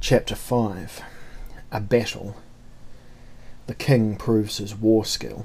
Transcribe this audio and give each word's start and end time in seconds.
Chapter 0.00 0.36
5 0.36 1.02
A 1.72 1.80
Battle. 1.80 2.36
The 3.66 3.74
King 3.74 4.14
proves 4.14 4.58
his 4.58 4.74
war 4.74 5.04
skill. 5.04 5.44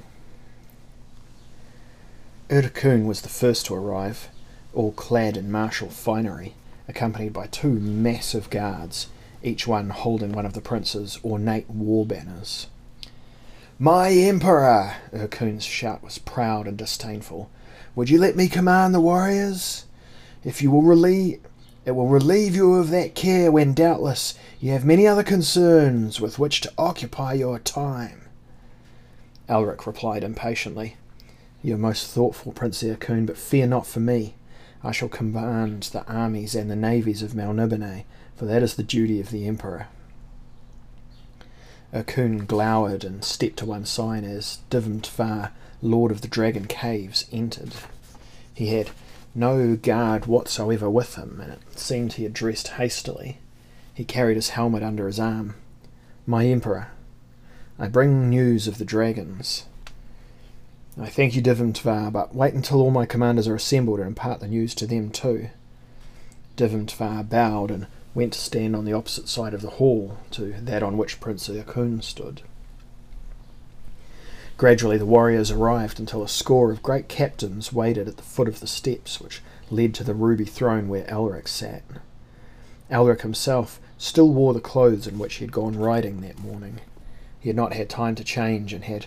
Yyrkoon 2.48 3.04
was 3.04 3.22
the 3.22 3.28
first 3.28 3.66
to 3.66 3.74
arrive, 3.74 4.28
all 4.72 4.92
clad 4.92 5.36
in 5.36 5.50
martial 5.50 5.90
finery, 5.90 6.54
accompanied 6.86 7.32
by 7.32 7.48
two 7.48 7.80
massive 7.80 8.48
guards, 8.48 9.08
each 9.42 9.66
one 9.66 9.90
holding 9.90 10.32
one 10.32 10.46
of 10.46 10.54
the 10.54 10.60
prince's 10.60 11.18
ornate 11.24 11.68
war 11.68 12.06
banners. 12.06 12.68
My 13.78 14.10
Emperor! 14.10 14.94
Yyrkoon's 15.12 15.64
shout 15.64 16.02
was 16.02 16.18
proud 16.18 16.68
and 16.68 16.78
disdainful. 16.78 17.50
Would 17.96 18.08
you 18.08 18.18
let 18.18 18.36
me 18.36 18.46
command 18.48 18.94
the 18.94 19.00
warriors? 19.00 19.84
If 20.44 20.62
you 20.62 20.70
will 20.70 20.82
relieve 20.82 21.40
it 21.84 21.92
will 21.92 22.08
relieve 22.08 22.54
you 22.54 22.74
of 22.74 22.90
that 22.90 23.14
care 23.14 23.52
when 23.52 23.74
doubtless 23.74 24.34
you 24.60 24.70
have 24.72 24.84
many 24.84 25.06
other 25.06 25.22
concerns 25.22 26.20
with 26.20 26.38
which 26.38 26.60
to 26.62 26.72
occupy 26.78 27.34
your 27.34 27.58
time. 27.58 28.22
Elric 29.48 29.86
replied 29.86 30.24
impatiently. 30.24 30.96
You 31.62 31.74
are 31.74 31.78
most 31.78 32.10
thoughtful, 32.10 32.52
Prince 32.52 32.82
Yyrkoon, 32.82 33.26
but 33.26 33.38
fear 33.38 33.66
not 33.66 33.86
for 33.86 34.00
me. 34.00 34.34
I 34.82 34.92
shall 34.92 35.08
command 35.08 35.84
the 35.84 36.06
armies 36.06 36.54
and 36.54 36.70
the 36.70 36.76
navies 36.76 37.22
of 37.22 37.32
Melniboné, 37.32 38.04
for 38.36 38.44
that 38.46 38.62
is 38.62 38.74
the 38.74 38.82
duty 38.82 39.20
of 39.20 39.30
the 39.30 39.46
Emperor. 39.46 39.88
Yyrkoon 41.92 42.46
glowered 42.46 43.04
and 43.04 43.24
stepped 43.24 43.58
to 43.58 43.66
one 43.66 43.84
side 43.84 44.24
as 44.24 44.58
Dyvim 44.70 45.00
Tvar, 45.00 45.50
Lord 45.80 46.10
of 46.10 46.22
the 46.22 46.28
Dragon 46.28 46.66
Caves, 46.66 47.26
entered. 47.32 47.72
He 48.52 48.68
had 48.68 48.90
no 49.34 49.76
guard 49.76 50.26
whatsoever 50.26 50.88
with 50.88 51.16
him, 51.16 51.40
and 51.42 51.52
it 51.52 51.78
seemed 51.78 52.14
he 52.14 52.22
had 52.22 52.32
dressed 52.32 52.68
hastily. 52.68 53.38
He 53.92 54.04
carried 54.04 54.36
his 54.36 54.50
helmet 54.50 54.82
under 54.82 55.06
his 55.06 55.20
arm. 55.20 55.54
My 56.26 56.46
Emperor, 56.46 56.88
I 57.78 57.88
bring 57.88 58.30
news 58.30 58.68
of 58.68 58.78
the 58.78 58.84
dragons. 58.84 59.66
I 61.00 61.08
thank 61.08 61.34
you, 61.34 61.42
Dyvim 61.42 61.72
Tvar, 61.72 62.12
but 62.12 62.34
wait 62.34 62.54
until 62.54 62.80
all 62.80 62.92
my 62.92 63.04
commanders 63.04 63.48
are 63.48 63.56
assembled 63.56 63.98
and 63.98 64.08
impart 64.08 64.38
the 64.38 64.46
news 64.46 64.74
to 64.76 64.86
them 64.86 65.10
too. 65.10 65.48
Dyvim 66.56 66.86
Tvar 66.86 67.28
bowed 67.28 67.72
and 67.72 67.88
went 68.14 68.34
to 68.34 68.38
stand 68.38 68.76
on 68.76 68.84
the 68.84 68.92
opposite 68.92 69.28
side 69.28 69.54
of 69.54 69.62
the 69.62 69.70
hall 69.70 70.18
to 70.30 70.54
that 70.60 70.84
on 70.84 70.96
which 70.96 71.20
Prince 71.20 71.48
Yyrkoon 71.48 72.02
stood. 72.02 72.42
Gradually 74.56 74.96
the 74.96 75.04
warriors 75.04 75.50
arrived 75.50 75.98
until 75.98 76.22
a 76.22 76.28
score 76.28 76.70
of 76.70 76.82
great 76.82 77.08
captains 77.08 77.72
waited 77.72 78.06
at 78.06 78.16
the 78.16 78.22
foot 78.22 78.46
of 78.46 78.60
the 78.60 78.68
steps 78.68 79.20
which 79.20 79.42
led 79.68 79.92
to 79.94 80.04
the 80.04 80.14
ruby 80.14 80.44
throne 80.44 80.86
where 80.88 81.04
Elric 81.06 81.48
sat. 81.48 81.82
Elric 82.88 83.22
himself 83.22 83.80
still 83.98 84.28
wore 84.28 84.54
the 84.54 84.60
clothes 84.60 85.08
in 85.08 85.18
which 85.18 85.34
he 85.34 85.44
had 85.44 85.50
gone 85.50 85.76
riding 85.76 86.20
that 86.20 86.38
morning. 86.38 86.80
He 87.40 87.48
had 87.48 87.56
not 87.56 87.72
had 87.72 87.88
time 87.88 88.14
to 88.14 88.22
change 88.22 88.72
and 88.72 88.84
had 88.84 89.06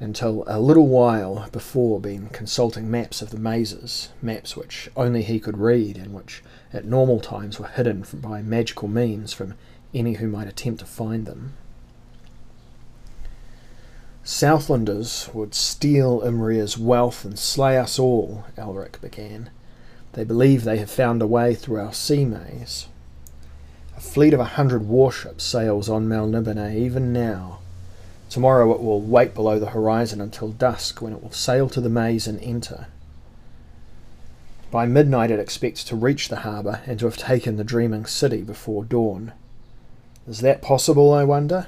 until 0.00 0.42
a 0.46 0.58
little 0.58 0.88
while 0.88 1.48
before 1.52 2.00
been 2.00 2.28
consulting 2.30 2.90
maps 2.90 3.20
of 3.20 3.28
the 3.28 3.38
mazes, 3.38 4.08
maps 4.22 4.56
which 4.56 4.88
only 4.96 5.22
he 5.22 5.38
could 5.38 5.58
read 5.58 5.98
and 5.98 6.14
which 6.14 6.42
at 6.72 6.86
normal 6.86 7.20
times 7.20 7.60
were 7.60 7.68
hidden 7.68 8.06
by 8.14 8.40
magical 8.40 8.88
means 8.88 9.34
from 9.34 9.54
any 9.92 10.14
who 10.14 10.28
might 10.28 10.48
attempt 10.48 10.80
to 10.80 10.86
find 10.86 11.26
them. 11.26 11.52
Southlanders 14.24 15.32
would 15.34 15.52
steal 15.52 16.20
Imrryr's 16.20 16.78
wealth 16.78 17.24
and 17.24 17.36
slay 17.36 17.76
us 17.76 17.98
all, 17.98 18.44
Elric 18.56 19.00
began. 19.00 19.50
They 20.12 20.22
believe 20.22 20.62
they 20.62 20.78
have 20.78 20.90
found 20.90 21.20
a 21.22 21.26
way 21.26 21.54
through 21.54 21.80
our 21.80 21.92
sea 21.92 22.24
maze. 22.24 22.86
A 23.96 24.00
fleet 24.00 24.32
of 24.32 24.38
a 24.38 24.44
hundred 24.44 24.86
warships 24.86 25.42
sails 25.42 25.88
on 25.88 26.08
Melniboné 26.08 26.76
even 26.76 27.12
now. 27.12 27.58
Tomorrow 28.30 28.72
it 28.72 28.80
will 28.80 29.00
wait 29.00 29.34
below 29.34 29.58
the 29.58 29.70
horizon 29.70 30.20
until 30.20 30.52
dusk, 30.52 31.02
when 31.02 31.12
it 31.12 31.22
will 31.22 31.32
sail 31.32 31.68
to 31.70 31.80
the 31.80 31.88
maze 31.88 32.28
and 32.28 32.40
enter. 32.40 32.86
By 34.70 34.86
midnight 34.86 35.30
it 35.30 35.40
expects 35.40 35.82
to 35.84 35.96
reach 35.96 36.28
the 36.28 36.36
harbour 36.36 36.80
and 36.86 36.98
to 37.00 37.06
have 37.06 37.16
taken 37.16 37.56
the 37.56 37.64
dreaming 37.64 38.06
city 38.06 38.42
before 38.42 38.84
dawn. 38.84 39.32
Is 40.28 40.40
that 40.40 40.62
possible, 40.62 41.12
I 41.12 41.24
wonder? 41.24 41.66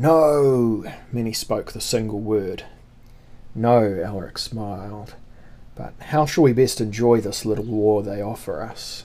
No! 0.00 0.84
Many 1.10 1.32
spoke 1.32 1.72
the 1.72 1.80
single 1.80 2.20
word. 2.20 2.62
No, 3.52 3.80
Elric 3.80 4.38
smiled. 4.38 5.16
But 5.74 5.92
how 5.98 6.24
shall 6.24 6.44
we 6.44 6.52
best 6.52 6.80
enjoy 6.80 7.20
this 7.20 7.44
little 7.44 7.64
war 7.64 8.04
they 8.04 8.22
offer 8.22 8.62
us? 8.62 9.04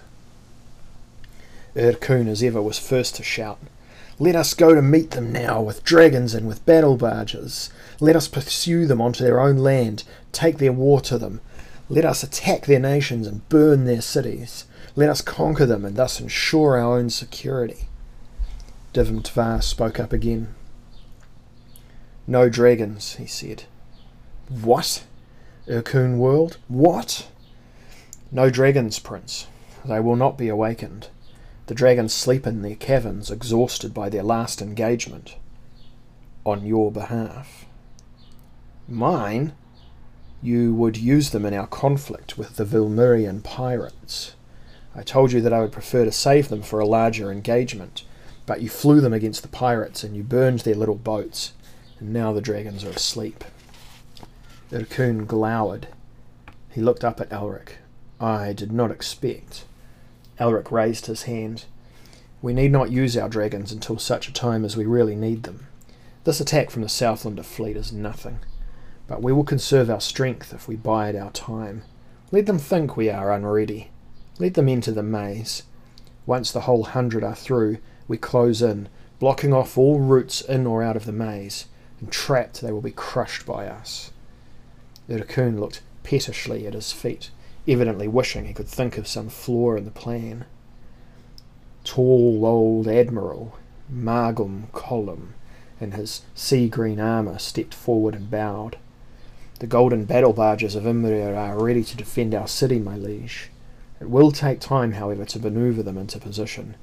Yyrkoon, 1.75 2.27
as 2.27 2.43
ever, 2.43 2.61
was 2.61 2.77
first 2.77 3.15
to 3.15 3.23
shout. 3.23 3.57
Let 4.19 4.35
us 4.35 4.53
go 4.53 4.75
to 4.75 4.83
meet 4.83 5.11
them 5.11 5.31
now, 5.31 5.63
with 5.63 5.83
dragons 5.83 6.35
and 6.35 6.47
with 6.47 6.63
battle 6.67 6.95
barges. 6.95 7.71
Let 7.99 8.15
us 8.15 8.27
pursue 8.27 8.85
them 8.85 9.01
onto 9.01 9.23
their 9.23 9.41
own 9.41 9.57
land, 9.57 10.03
take 10.31 10.59
their 10.59 10.71
war 10.71 11.01
to 11.01 11.17
them. 11.17 11.41
Let 11.89 12.05
us 12.05 12.21
attack 12.21 12.67
their 12.67 12.79
nations 12.79 13.25
and 13.25 13.49
burn 13.49 13.85
their 13.85 14.01
cities. 14.01 14.65
Let 14.95 15.09
us 15.09 15.21
conquer 15.21 15.65
them 15.65 15.85
and 15.85 15.95
thus 15.95 16.19
ensure 16.19 16.77
our 16.77 16.99
own 16.99 17.09
security. 17.09 17.87
Dyvim 18.93 19.23
Tvar 19.23 19.63
spoke 19.63 19.99
up 19.99 20.13
again. 20.13 20.53
No 22.25 22.47
dragons, 22.47 23.15
he 23.15 23.25
said. 23.25 23.63
What? 24.47 25.03
Yyrkoon 25.67 26.17
world? 26.17 26.57
What? 26.69 27.27
No 28.31 28.49
dragons, 28.49 28.97
Prince. 28.99 29.47
They 29.83 29.99
will 29.99 30.15
not 30.15 30.37
be 30.37 30.47
awakened. 30.47 31.09
The 31.67 31.75
dragons 31.75 32.13
sleep 32.13 32.47
in 32.47 32.61
their 32.61 32.75
caverns, 32.75 33.29
exhausted 33.29 33.93
by 33.93 34.09
their 34.09 34.23
last 34.23 34.61
engagement. 34.61 35.35
On 36.45 36.65
your 36.65 36.91
behalf. 36.91 37.65
Mine? 38.87 39.53
You 40.41 40.73
would 40.73 40.97
use 40.97 41.31
them 41.31 41.45
in 41.45 41.53
our 41.53 41.67
conflict 41.67 42.37
with 42.37 42.55
the 42.55 42.65
Vilmirian 42.65 43.43
pirates. 43.43 44.35
I 44.95 45.03
told 45.03 45.31
you 45.33 45.41
that 45.41 45.53
I 45.53 45.59
would 45.59 45.71
prefer 45.71 46.05
to 46.05 46.11
save 46.11 46.47
them 46.47 46.61
for 46.61 46.79
a 46.79 46.85
larger 46.85 47.31
engagement, 47.31 48.03
but 48.45 48.61
you 48.61 48.69
flew 48.69 49.01
them 49.01 49.13
against 49.13 49.41
the 49.41 49.47
pirates 49.49 50.03
and 50.03 50.15
you 50.15 50.23
burned 50.23 50.61
their 50.61 50.75
little 50.75 50.95
boats 50.95 51.53
now 52.11 52.33
the 52.33 52.41
dragons 52.41 52.83
are 52.83 52.89
asleep. 52.89 53.43
Yyrkoon 54.71 55.27
glowered. 55.27 55.87
He 56.71 56.81
looked 56.81 57.03
up 57.03 57.21
at 57.21 57.29
Elric. 57.29 57.73
I 58.19 58.53
did 58.53 58.71
not 58.71 58.89
expect. 58.89 59.65
Elric 60.39 60.71
raised 60.71 61.05
his 61.05 61.23
hand. 61.23 61.65
We 62.41 62.53
need 62.53 62.71
not 62.71 62.91
use 62.91 63.15
our 63.15 63.29
dragons 63.29 63.71
until 63.71 63.99
such 63.99 64.27
a 64.27 64.33
time 64.33 64.65
as 64.65 64.75
we 64.75 64.85
really 64.85 65.15
need 65.15 65.43
them. 65.43 65.67
This 66.23 66.39
attack 66.39 66.71
from 66.71 66.81
the 66.81 66.87
Southlander 66.87 67.45
fleet 67.45 67.77
is 67.77 67.93
nothing, 67.93 68.39
but 69.07 69.21
we 69.21 69.31
will 69.31 69.43
conserve 69.43 69.89
our 69.89 70.01
strength 70.01 70.53
if 70.53 70.67
we 70.67 70.75
bide 70.75 71.15
our 71.15 71.31
time. 71.31 71.83
Let 72.31 72.47
them 72.47 72.57
think 72.57 72.97
we 72.97 73.09
are 73.09 73.31
unready. 73.31 73.91
Let 74.39 74.55
them 74.55 74.67
enter 74.67 74.91
the 74.91 75.03
maze. 75.03 75.63
Once 76.25 76.51
the 76.51 76.61
whole 76.61 76.83
hundred 76.83 77.23
are 77.23 77.35
through, 77.35 77.77
we 78.07 78.17
close 78.17 78.61
in, 78.61 78.89
blocking 79.19 79.53
off 79.53 79.77
all 79.77 79.99
routes 79.99 80.41
in 80.41 80.65
or 80.65 80.81
out 80.81 80.97
of 80.97 81.05
the 81.05 81.11
maze 81.11 81.67
and 82.03 82.11
trapped 82.11 82.59
they 82.59 82.71
will 82.71 82.81
be 82.81 82.91
crushed 82.91 83.45
by 83.45 83.65
us. 83.65 84.11
The 85.07 85.19
Yyrkoon 85.19 85.57
looked 85.57 85.81
pettishly 86.03 86.67
at 86.67 86.73
his 86.73 86.91
feet, 86.91 87.31
evidently 87.65 88.09
wishing 88.09 88.43
he 88.43 88.53
could 88.53 88.67
think 88.67 88.97
of 88.97 89.07
some 89.07 89.29
flaw 89.29 89.77
in 89.77 89.85
the 89.85 89.91
plan. 89.91 90.43
Tall 91.85 92.45
old 92.45 92.89
Admiral 92.89 93.57
Magum 93.89 94.63
Colim, 94.73 95.29
in 95.79 95.91
his 95.91 96.23
sea 96.35 96.67
green 96.67 96.99
armour, 96.99 97.39
stepped 97.39 97.73
forward 97.73 98.15
and 98.15 98.29
bowed. 98.29 98.75
The 99.59 99.67
golden 99.67 100.03
battle 100.03 100.33
barges 100.33 100.75
of 100.75 100.83
Imrryr 100.83 101.37
are 101.37 101.63
ready 101.63 101.85
to 101.85 101.95
defend 101.95 102.35
our 102.35 102.49
city, 102.49 102.79
my 102.79 102.97
liege. 102.97 103.49
It 104.01 104.09
will 104.09 104.33
take 104.33 104.59
time, 104.59 104.93
however, 104.93 105.23
to 105.23 105.39
manoeuvre 105.39 105.83
them 105.83 105.97
into 105.97 106.19
position. 106.19 106.75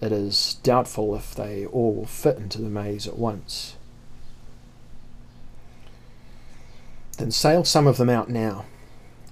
It 0.00 0.12
is 0.12 0.58
doubtful 0.62 1.16
if 1.16 1.34
they 1.34 1.66
all 1.66 1.92
will 1.92 2.06
fit 2.06 2.36
into 2.36 2.62
the 2.62 2.70
maze 2.70 3.08
at 3.08 3.18
once. 3.18 3.74
Then 7.14 7.30
sail 7.30 7.64
some 7.64 7.86
of 7.86 7.96
them 7.96 8.10
out 8.10 8.28
now 8.28 8.64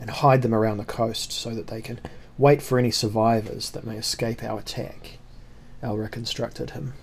and 0.01 0.11
hide 0.11 0.43
them 0.43 0.55
around 0.55 0.79
the 0.79 0.85
coast 0.85 1.33
so 1.33 1.51
that 1.51 1.69
they 1.69 1.81
can 1.81 2.01
wait 2.39 2.63
for 2.63 2.79
any 2.79 2.91
survivors 2.91 3.71
that 3.71 3.87
may 3.87 3.97
escape 3.97 4.43
our 4.43 4.59
attack. 4.59 5.19
Elric 5.83 6.17
instructed 6.17 6.71
him. 6.71 6.95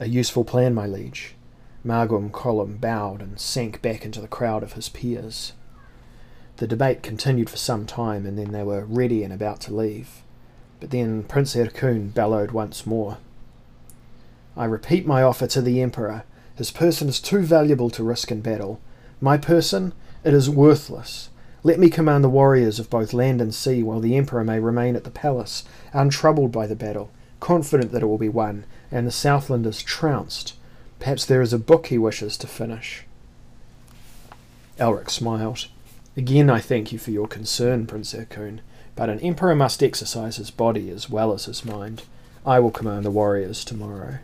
A 0.00 0.08
useful 0.08 0.44
plan, 0.44 0.74
my 0.74 0.86
liege. 0.86 1.34
Magum 1.84 2.30
Colim 2.30 2.80
bowed 2.80 3.22
and 3.22 3.38
sank 3.38 3.82
back 3.82 4.04
into 4.04 4.20
the 4.20 4.28
crowd 4.28 4.62
of 4.62 4.74
his 4.74 4.88
peers. 4.88 5.52
The 6.56 6.66
debate 6.66 7.02
continued 7.02 7.48
for 7.48 7.56
some 7.56 7.86
time, 7.86 8.26
and 8.26 8.36
then 8.36 8.50
they 8.50 8.64
were 8.64 8.84
ready 8.84 9.22
and 9.22 9.32
about 9.32 9.60
to 9.62 9.74
leave. 9.74 10.22
But 10.80 10.90
then 10.90 11.22
Prince 11.22 11.54
Yyrkoon 11.54 12.12
bellowed 12.12 12.50
once 12.50 12.84
more. 12.84 13.18
I 14.56 14.64
repeat 14.64 15.06
my 15.06 15.22
offer 15.22 15.46
to 15.48 15.62
the 15.62 15.80
Emperor. 15.80 16.24
His 16.56 16.72
person 16.72 17.08
is 17.08 17.20
too 17.20 17.42
valuable 17.42 17.90
to 17.90 18.02
risk 18.02 18.32
in 18.32 18.40
battle. 18.40 18.80
My 19.20 19.36
person, 19.36 19.92
it 20.22 20.32
is 20.32 20.48
worthless. 20.48 21.30
Let 21.64 21.80
me 21.80 21.90
command 21.90 22.22
the 22.22 22.28
warriors 22.28 22.78
of 22.78 22.88
both 22.88 23.12
land 23.12 23.40
and 23.40 23.52
sea, 23.52 23.82
while 23.82 24.00
the 24.00 24.16
Emperor 24.16 24.44
may 24.44 24.60
remain 24.60 24.94
at 24.94 25.04
the 25.04 25.10
palace, 25.10 25.64
untroubled 25.92 26.52
by 26.52 26.66
the 26.66 26.76
battle, 26.76 27.10
confident 27.40 27.90
that 27.92 28.02
it 28.02 28.06
will 28.06 28.18
be 28.18 28.28
won, 28.28 28.64
and 28.92 29.06
the 29.06 29.10
Southlanders 29.10 29.84
trounced. 29.84 30.54
Perhaps 31.00 31.24
there 31.24 31.42
is 31.42 31.52
a 31.52 31.58
book 31.58 31.88
he 31.88 31.98
wishes 31.98 32.36
to 32.38 32.46
finish. 32.46 33.04
Elric 34.78 35.10
smiled. 35.10 35.66
Again, 36.16 36.48
I 36.48 36.60
thank 36.60 36.92
you 36.92 36.98
for 36.98 37.10
your 37.10 37.26
concern, 37.26 37.86
Prince 37.86 38.14
Yyrkoon, 38.14 38.60
but 38.94 39.10
an 39.10 39.20
emperor 39.20 39.54
must 39.54 39.82
exercise 39.82 40.36
his 40.36 40.50
body 40.50 40.90
as 40.90 41.10
well 41.10 41.32
as 41.32 41.46
his 41.46 41.64
mind. 41.64 42.04
I 42.46 42.60
will 42.60 42.70
command 42.70 43.04
the 43.04 43.10
warriors 43.10 43.64
tomorrow. 43.64 44.18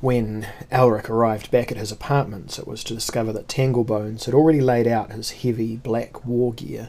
When 0.00 0.46
Elric 0.72 1.10
arrived 1.10 1.50
back 1.50 1.70
at 1.70 1.76
his 1.76 1.92
apartments, 1.92 2.58
it 2.58 2.66
was 2.66 2.82
to 2.84 2.94
discover 2.94 3.34
that 3.34 3.48
Tanglebones 3.48 4.24
had 4.24 4.32
already 4.32 4.62
laid 4.62 4.86
out 4.86 5.12
his 5.12 5.30
heavy 5.42 5.76
black 5.76 6.24
war 6.24 6.54
gear. 6.54 6.88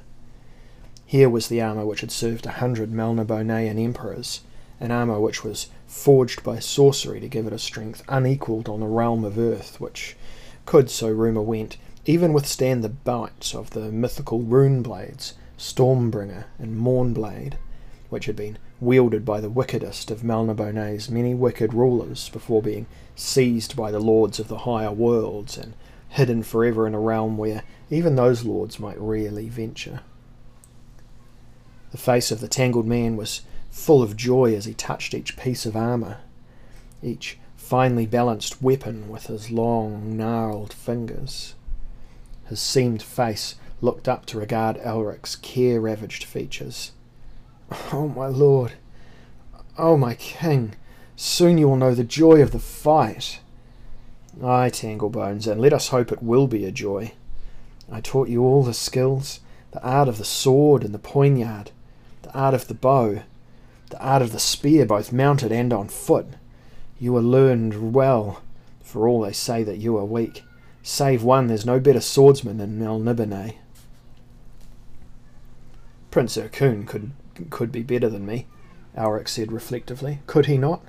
Here 1.05 1.29
was 1.29 1.49
the 1.49 1.61
armour 1.61 1.85
which 1.85 1.99
had 1.99 2.11
served 2.11 2.45
a 2.45 2.51
hundred 2.51 2.89
Melnibonéan 2.89 3.77
emperors, 3.77 4.41
an 4.79 4.91
armour 4.91 5.19
which 5.19 5.43
was 5.43 5.67
forged 5.87 6.41
by 6.41 6.59
sorcery 6.59 7.19
to 7.19 7.27
give 7.27 7.45
it 7.45 7.51
a 7.51 7.59
strength 7.59 8.01
unequalled 8.07 8.69
on 8.69 8.79
the 8.79 8.87
realm 8.87 9.25
of 9.25 9.37
earth, 9.37 9.81
which 9.81 10.15
could, 10.65 10.89
so 10.89 11.09
rumour 11.09 11.41
went, 11.41 11.75
even 12.05 12.31
withstand 12.31 12.81
the 12.81 12.87
bites 12.87 13.53
of 13.53 13.71
the 13.71 13.91
mythical 13.91 14.39
rune 14.39 14.81
blades, 14.81 15.33
Stormbringer 15.57 16.45
and 16.57 16.77
Mournblade, 16.79 17.55
which 18.11 18.25
had 18.25 18.35
been 18.35 18.57
wielded 18.81 19.23
by 19.23 19.39
the 19.39 19.49
wickedest 19.49 20.11
of 20.11 20.19
Melniboné's 20.19 21.09
many 21.09 21.33
wicked 21.33 21.73
rulers 21.73 22.27
before 22.27 22.61
being 22.61 22.85
seized 23.15 23.77
by 23.77 23.89
the 23.89 24.01
lords 24.01 24.37
of 24.37 24.49
the 24.49 24.59
higher 24.59 24.91
worlds 24.91 25.57
and 25.57 25.73
hidden 26.09 26.43
forever 26.43 26.85
in 26.85 26.93
a 26.93 26.99
realm 26.99 27.37
where 27.37 27.63
even 27.89 28.17
those 28.17 28.43
lords 28.43 28.81
might 28.81 28.99
rarely 28.99 29.47
venture. 29.47 30.01
The 31.91 31.97
face 31.97 32.31
of 32.31 32.41
the 32.41 32.49
tangled 32.49 32.85
man 32.85 33.15
was 33.15 33.43
full 33.69 34.03
of 34.03 34.17
joy 34.17 34.55
as 34.55 34.65
he 34.65 34.73
touched 34.73 35.13
each 35.13 35.37
piece 35.37 35.65
of 35.65 35.77
armour, 35.77 36.17
each 37.01 37.39
finely 37.55 38.05
balanced 38.05 38.61
weapon 38.61 39.07
with 39.07 39.27
his 39.27 39.51
long, 39.51 40.17
gnarled 40.17 40.73
fingers. 40.73 41.55
His 42.47 42.59
seamed 42.59 43.01
face 43.01 43.55
looked 43.79 44.09
up 44.09 44.25
to 44.25 44.37
regard 44.37 44.75
Elric's 44.79 45.37
care 45.37 45.79
ravaged 45.79 46.25
features. 46.25 46.91
Oh, 47.93 48.07
my 48.07 48.27
lord! 48.27 48.73
Oh, 49.77 49.95
my 49.95 50.15
king! 50.15 50.75
Soon 51.15 51.57
you 51.57 51.69
will 51.69 51.77
know 51.77 51.95
the 51.95 52.03
joy 52.03 52.41
of 52.41 52.51
the 52.51 52.59
fight. 52.59 53.39
Ay, 54.43 54.69
Tanglebones, 54.69 55.47
and 55.47 55.61
let 55.61 55.73
us 55.73 55.89
hope 55.89 56.11
it 56.11 56.23
will 56.23 56.47
be 56.47 56.65
a 56.65 56.71
joy. 56.71 57.13
I 57.91 58.01
taught 58.01 58.29
you 58.29 58.43
all 58.43 58.63
the 58.63 58.73
skills, 58.73 59.39
the 59.71 59.83
art 59.83 60.07
of 60.07 60.17
the 60.17 60.25
sword 60.25 60.83
and 60.83 60.93
the 60.93 60.99
poignard, 60.99 61.71
the 62.23 62.33
art 62.33 62.53
of 62.53 62.67
the 62.67 62.73
bow, 62.73 63.23
the 63.89 63.99
art 63.99 64.21
of 64.21 64.31
the 64.31 64.39
spear, 64.39 64.85
both 64.85 65.11
mounted 65.11 65.51
and 65.51 65.71
on 65.71 65.87
foot. 65.87 66.27
You 66.99 67.15
are 67.17 67.21
learned 67.21 67.93
well, 67.93 68.41
for 68.81 69.07
all 69.07 69.21
they 69.21 69.33
say 69.33 69.63
that 69.63 69.77
you 69.77 69.97
are 69.97 70.05
weak. 70.05 70.43
Save 70.83 71.23
one, 71.23 71.47
there's 71.47 71.65
no 71.65 71.79
better 71.79 72.01
swordsman 72.01 72.57
than 72.57 72.79
Melniboné. 72.79 73.55
Prince 76.09 76.35
Yyrkoon 76.35 76.87
could 76.87 77.11
could 77.49 77.71
be 77.71 77.83
better 77.83 78.09
than 78.09 78.25
me, 78.25 78.47
Elric 78.95 79.27
said 79.27 79.51
reflectively. 79.51 80.19
Could 80.27 80.45
he 80.45 80.57
not? 80.57 80.81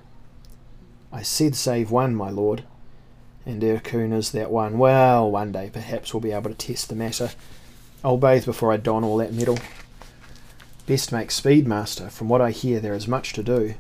I 1.13 1.23
said 1.23 1.55
save 1.55 1.91
one, 1.91 2.15
my 2.15 2.31
lord. 2.31 2.65
And 3.45 3.61
Yyrkoon 3.61 4.13
is 4.13 4.33
that 4.33 4.51
one. 4.51 4.79
Well, 4.79 5.31
one 5.31 5.53
day 5.53 5.71
perhaps 5.73 6.13
we'll 6.13 6.21
be 6.21 6.33
able 6.33 6.51
to 6.51 6.57
test 6.57 6.89
the 6.89 6.95
matter. 6.95 7.31
I'll 8.05 8.17
bathe 8.17 8.45
before 8.45 8.73
I 8.73 8.77
don 8.77 9.05
all 9.05 9.17
that 9.19 9.33
metal. 9.33 9.59
Best 10.87 11.13
make 11.13 11.31
speed, 11.31 11.67
master. 11.67 12.09
From 12.09 12.29
what 12.29 12.41
I 12.41 12.51
hear, 12.51 12.81
there 12.81 12.95
is 12.95 13.07
much 13.07 13.33
to 13.35 13.43
do. 13.43 13.75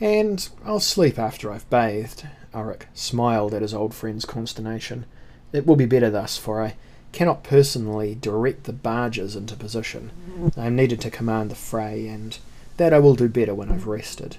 And 0.00 0.46
I'll 0.64 0.80
sleep 0.80 1.18
after 1.18 1.50
I've 1.50 1.68
bathed. 1.70 2.26
Elric 2.52 2.82
smiled 2.94 3.54
at 3.54 3.62
his 3.62 3.74
old 3.74 3.94
friend's 3.94 4.24
consternation. 4.24 5.06
It 5.52 5.66
will 5.66 5.76
be 5.76 5.86
better 5.86 6.10
thus, 6.10 6.36
for 6.36 6.62
I 6.62 6.74
cannot 7.16 7.42
personally 7.42 8.14
direct 8.14 8.64
the 8.64 8.74
barges 8.74 9.34
into 9.34 9.56
position. 9.56 10.10
Mm-hmm. 10.28 10.60
I 10.60 10.66
am 10.66 10.76
needed 10.76 11.00
to 11.00 11.10
command 11.10 11.50
the 11.50 11.54
fray, 11.54 12.06
and 12.08 12.36
that 12.76 12.92
I 12.92 12.98
will 12.98 13.14
do 13.14 13.26
better 13.26 13.54
when 13.54 13.72
I've 13.72 13.86
rested. 13.86 14.36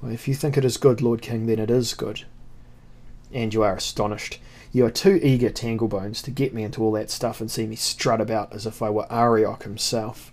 Well, 0.00 0.10
if 0.10 0.26
you 0.26 0.32
think 0.32 0.56
it 0.56 0.64
is 0.64 0.78
good, 0.78 1.02
Lord 1.02 1.20
King, 1.20 1.44
then 1.44 1.58
it 1.58 1.70
is 1.70 1.92
good. 1.92 2.24
And 3.30 3.52
you 3.52 3.62
are 3.62 3.76
astonished. 3.76 4.40
You 4.72 4.86
are 4.86 4.90
too 4.90 5.20
eager, 5.22 5.50
Tanglebones, 5.50 6.22
to 6.22 6.30
get 6.30 6.54
me 6.54 6.62
into 6.62 6.82
all 6.82 6.92
that 6.92 7.10
stuff 7.10 7.42
and 7.42 7.50
see 7.50 7.66
me 7.66 7.76
strut 7.76 8.22
about 8.22 8.54
as 8.54 8.64
if 8.64 8.80
I 8.80 8.88
were 8.88 9.06
Arioch 9.12 9.64
himself. 9.64 10.32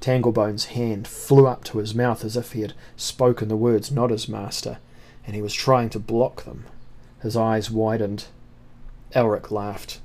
Tanglebones' 0.00 0.68
hand 0.68 1.06
flew 1.06 1.46
up 1.46 1.62
to 1.64 1.76
his 1.76 1.94
mouth 1.94 2.24
as 2.24 2.38
if 2.38 2.52
he 2.52 2.62
had 2.62 2.72
spoken 2.96 3.48
the 3.48 3.56
words, 3.56 3.90
not 3.90 4.08
his 4.08 4.30
master, 4.30 4.78
and 5.26 5.36
he 5.36 5.42
was 5.42 5.52
trying 5.52 5.90
to 5.90 5.98
block 5.98 6.44
them. 6.44 6.64
His 7.20 7.36
eyes 7.36 7.70
widened. 7.70 8.28
Elric 9.14 9.50
laughed. 9.50 10.00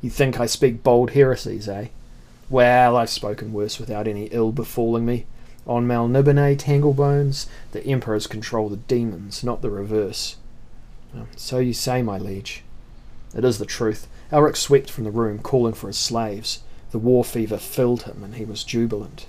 You 0.00 0.10
think 0.10 0.40
I 0.40 0.46
speak 0.46 0.82
bold 0.82 1.10
heresies, 1.10 1.68
eh? 1.68 1.88
Well, 2.48 2.96
I've 2.96 3.10
spoken 3.10 3.52
worse 3.52 3.78
without 3.78 4.08
any 4.08 4.24
ill 4.26 4.52
befalling 4.52 5.04
me. 5.04 5.26
On 5.66 5.86
Melniboné 5.86 6.56
Tanglebones, 6.56 7.46
the 7.72 7.84
emperors 7.86 8.26
control 8.26 8.68
the 8.68 8.76
demons, 8.76 9.44
not 9.44 9.62
the 9.62 9.70
reverse. 9.70 10.36
So 11.36 11.58
you 11.58 11.74
say, 11.74 12.02
my 12.02 12.18
liege. 12.18 12.62
It 13.34 13.44
is 13.44 13.58
the 13.58 13.66
truth. 13.66 14.08
Elric 14.32 14.56
swept 14.56 14.90
from 14.90 15.04
the 15.04 15.10
room, 15.10 15.38
calling 15.38 15.74
for 15.74 15.86
his 15.88 15.98
slaves. 15.98 16.60
The 16.90 16.98
war 16.98 17.24
fever 17.24 17.58
filled 17.58 18.02
him, 18.02 18.24
and 18.24 18.34
he 18.34 18.44
was 18.44 18.64
jubilant. 18.64 19.26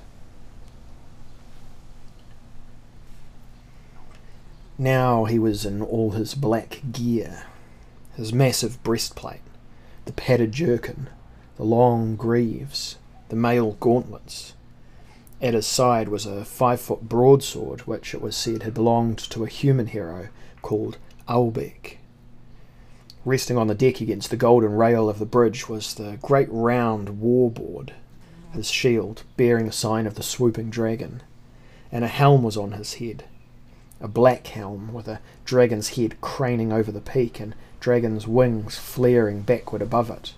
Now 4.78 5.26
he 5.26 5.38
was 5.38 5.64
in 5.66 5.82
all 5.84 6.12
his 6.12 6.34
black 6.34 6.82
gear, 6.92 7.44
his 8.16 8.34
massive 8.34 8.82
breastplate, 8.84 9.42
the 10.06 10.14
padded 10.14 10.52
jerkin, 10.52 11.10
the 11.58 11.64
long 11.64 12.16
greaves, 12.16 12.98
the 13.30 13.36
mail 13.36 13.78
gauntlets. 13.80 14.54
At 15.42 15.54
his 15.54 15.66
side 15.66 16.10
was 16.10 16.26
a 16.26 16.46
five 16.46 16.80
foot 16.80 17.10
broadsword, 17.10 17.82
which 17.82 18.14
it 18.14 18.22
was 18.22 18.36
said 18.36 18.64
had 18.64 18.74
belonged 18.74 19.18
to 19.18 19.44
a 19.44 19.50
human 19.50 19.88
hero 19.88 20.30
called 20.62 20.98
Aubec. 21.28 21.98
Resting 23.26 23.58
on 23.58 23.68
the 23.68 23.76
deck 23.76 24.02
against 24.02 24.30
the 24.30 24.38
golden 24.38 24.74
rail 24.74 25.10
of 25.10 25.20
the 25.20 25.26
bridge 25.26 25.70
was 25.70 25.94
the 25.94 26.18
great 26.22 26.48
round 26.52 27.22
warboard, 27.22 27.92
his 28.54 28.70
shield 28.70 29.24
bearing 29.38 29.66
the 29.66 29.72
sign 29.72 30.08
of 30.08 30.16
the 30.16 30.24
swooping 30.24 30.70
dragon, 30.70 31.22
and 31.92 32.04
a 32.04 32.08
helm 32.08 32.44
was 32.44 32.58
on 32.58 32.72
his 32.72 32.96
head, 32.96 33.26
a 34.00 34.08
black 34.08 34.48
helm 34.48 34.94
with 34.94 35.08
a 35.08 35.20
dragon's 35.46 35.90
head 35.90 36.20
craning 36.22 36.74
over 36.74 36.92
the 36.92 37.02
peak 37.02 37.40
and 37.40 37.56
dragon's 37.82 38.26
wings 38.26 38.78
flaring 38.78 39.42
backward 39.42 39.82
above 39.82 40.10
it, 40.10 40.34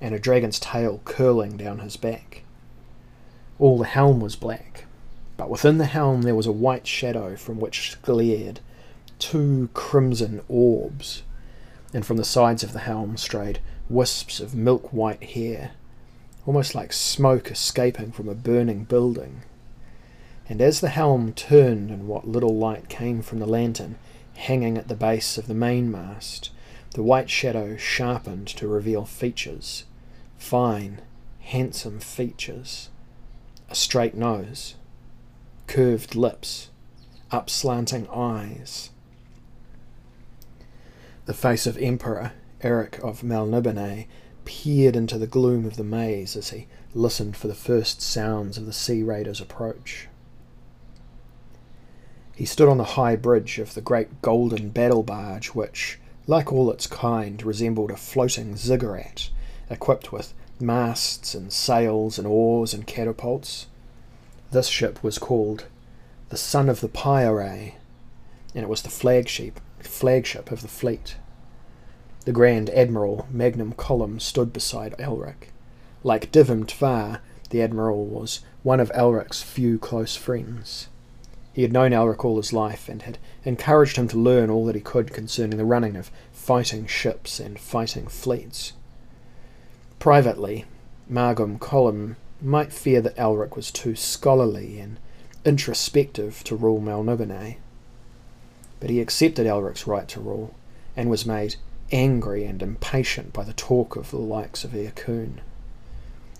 and 0.00 0.14
a 0.14 0.18
dragon's 0.18 0.60
tail 0.60 1.00
curling 1.06 1.56
down 1.56 1.78
his 1.78 1.96
back. 1.96 2.42
All 3.58 3.78
the 3.78 3.86
helm 3.86 4.20
was 4.20 4.36
black, 4.36 4.84
but 5.38 5.48
within 5.48 5.78
the 5.78 5.86
helm 5.86 6.22
there 6.22 6.34
was 6.34 6.46
a 6.46 6.52
white 6.52 6.86
shadow 6.86 7.36
from 7.36 7.58
which 7.58 7.96
glared 8.02 8.60
two 9.18 9.70
crimson 9.72 10.42
orbs 10.48 11.22
and 11.94 12.04
from 12.04 12.16
the 12.16 12.24
sides 12.24 12.64
of 12.64 12.72
the 12.72 12.80
helm 12.80 13.16
strayed 13.16 13.60
wisps 13.88 14.40
of 14.40 14.54
milk 14.54 14.92
white 14.92 15.22
hair, 15.22 15.70
almost 16.44 16.74
like 16.74 16.92
smoke 16.92 17.50
escaping 17.50 18.10
from 18.10 18.28
a 18.28 18.34
burning 18.34 18.84
building. 18.84 19.42
And 20.48 20.60
as 20.60 20.80
the 20.80 20.88
helm 20.88 21.32
turned 21.32 21.90
and 21.90 22.08
what 22.08 22.28
little 22.28 22.56
light 22.56 22.88
came 22.88 23.22
from 23.22 23.38
the 23.38 23.46
lantern 23.46 23.96
hanging 24.34 24.76
at 24.76 24.88
the 24.88 24.96
base 24.96 25.38
of 25.38 25.46
the 25.46 25.54
mainmast, 25.54 26.50
the 26.94 27.02
white 27.02 27.28
shadow 27.28 27.76
sharpened 27.76 28.46
to 28.46 28.68
reveal 28.68 29.04
features, 29.04 29.84
fine, 30.38 31.00
handsome 31.40 31.98
features, 31.98 32.88
a 33.68 33.74
straight 33.74 34.14
nose, 34.14 34.76
curved 35.66 36.14
lips, 36.14 36.70
upslanting 37.32 38.06
eyes, 38.14 38.90
the 41.26 41.34
face 41.34 41.66
of 41.66 41.76
Emperor 41.78 42.32
Elric 42.60 43.00
of 43.00 43.22
Melniboné 43.22 44.06
peered 44.44 44.94
into 44.94 45.18
the 45.18 45.26
gloom 45.26 45.64
of 45.64 45.76
the 45.76 45.84
maze 45.84 46.36
as 46.36 46.50
he 46.50 46.68
listened 46.94 47.36
for 47.36 47.48
the 47.48 47.54
first 47.54 48.00
sounds 48.00 48.56
of 48.56 48.66
the 48.66 48.72
sea 48.72 49.02
raiders' 49.02 49.40
approach. 49.40 50.06
He 52.36 52.44
stood 52.44 52.68
on 52.68 52.78
the 52.78 52.84
high 52.84 53.16
bridge 53.16 53.58
of 53.58 53.74
the 53.74 53.80
great 53.80 54.22
golden 54.22 54.68
battle 54.68 55.02
barge, 55.02 55.48
which, 55.48 55.98
like 56.26 56.52
all 56.52 56.70
its 56.70 56.86
kind, 56.86 57.42
resembled 57.42 57.90
a 57.90 57.96
floating 57.96 58.56
ziggurat, 58.56 59.30
equipped 59.68 60.12
with 60.12 60.32
masts 60.60 61.34
and 61.34 61.52
sails 61.52 62.18
and 62.18 62.26
oars 62.26 62.72
and 62.72 62.86
catapults. 62.86 63.66
This 64.50 64.68
ship 64.68 65.02
was 65.02 65.18
called 65.18 65.66
the 66.28 66.36
Son 66.36 66.68
of 66.68 66.80
the 66.80 66.88
Pyre, 66.88 67.40
and 68.54 68.62
it 68.62 68.68
was 68.68 68.82
the 68.82 68.90
flagship 68.90 69.60
flagship 69.80 70.50
of 70.50 70.62
the 70.62 70.68
fleet. 70.68 71.16
The 72.24 72.32
Grand 72.32 72.70
Admiral 72.70 73.28
Magum 73.32 73.74
Colim 73.74 74.20
stood 74.20 74.52
beside 74.52 74.94
Elric. 74.98 75.50
Like 76.02 76.32
Dyvim 76.32 76.64
Tvar, 76.64 77.20
the 77.50 77.60
Admiral 77.62 78.06
was 78.06 78.40
one 78.62 78.80
of 78.80 78.90
Elric's 78.92 79.42
few 79.42 79.78
close 79.78 80.16
friends. 80.16 80.88
He 81.54 81.62
had 81.62 81.72
known 81.72 81.92
Elric 81.92 82.24
all 82.24 82.36
his 82.36 82.52
life 82.52 82.88
and 82.88 83.00
had 83.02 83.16
encouraged 83.44 83.96
him 83.96 84.08
to 84.08 84.18
learn 84.18 84.50
all 84.50 84.66
that 84.66 84.74
he 84.74 84.80
could 84.80 85.12
concerning 85.12 85.56
the 85.56 85.64
running 85.64 85.94
of 85.94 86.10
fighting 86.32 86.86
ships 86.86 87.38
and 87.38 87.58
fighting 87.58 88.08
fleets. 88.08 88.72
Privately, 90.00 90.64
Magum 91.08 91.60
Colim 91.60 92.16
might 92.42 92.72
fear 92.72 93.00
that 93.00 93.16
Elric 93.16 93.54
was 93.54 93.70
too 93.70 93.94
scholarly 93.94 94.80
and 94.80 94.98
introspective 95.44 96.42
to 96.42 96.56
rule 96.56 96.80
Melniboné. 96.80 97.58
But 98.80 98.90
he 98.90 99.00
accepted 99.00 99.46
Elric's 99.46 99.86
right 99.86 100.08
to 100.08 100.20
rule, 100.20 100.54
and 100.96 101.08
was 101.08 101.24
made 101.24 101.54
angry 101.92 102.44
and 102.44 102.62
impatient 102.62 103.32
by 103.32 103.44
the 103.44 103.52
talk 103.52 103.94
of 103.94 104.10
the 104.10 104.16
likes 104.16 104.64
of 104.64 104.72
Yyrkoon. 104.72 105.38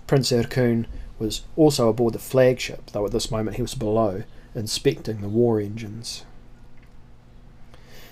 Prince 0.07 0.31
Yyrkoon 0.31 0.87
was 1.17 1.43
also 1.55 1.87
aboard 1.87 2.13
the 2.13 2.19
flagship, 2.19 2.91
though 2.91 3.05
at 3.05 3.13
this 3.13 3.31
moment 3.31 3.55
he 3.55 3.61
was 3.61 3.75
below, 3.75 4.23
inspecting 4.55 5.21
the 5.21 5.29
war 5.29 5.59
engines. 5.59 6.23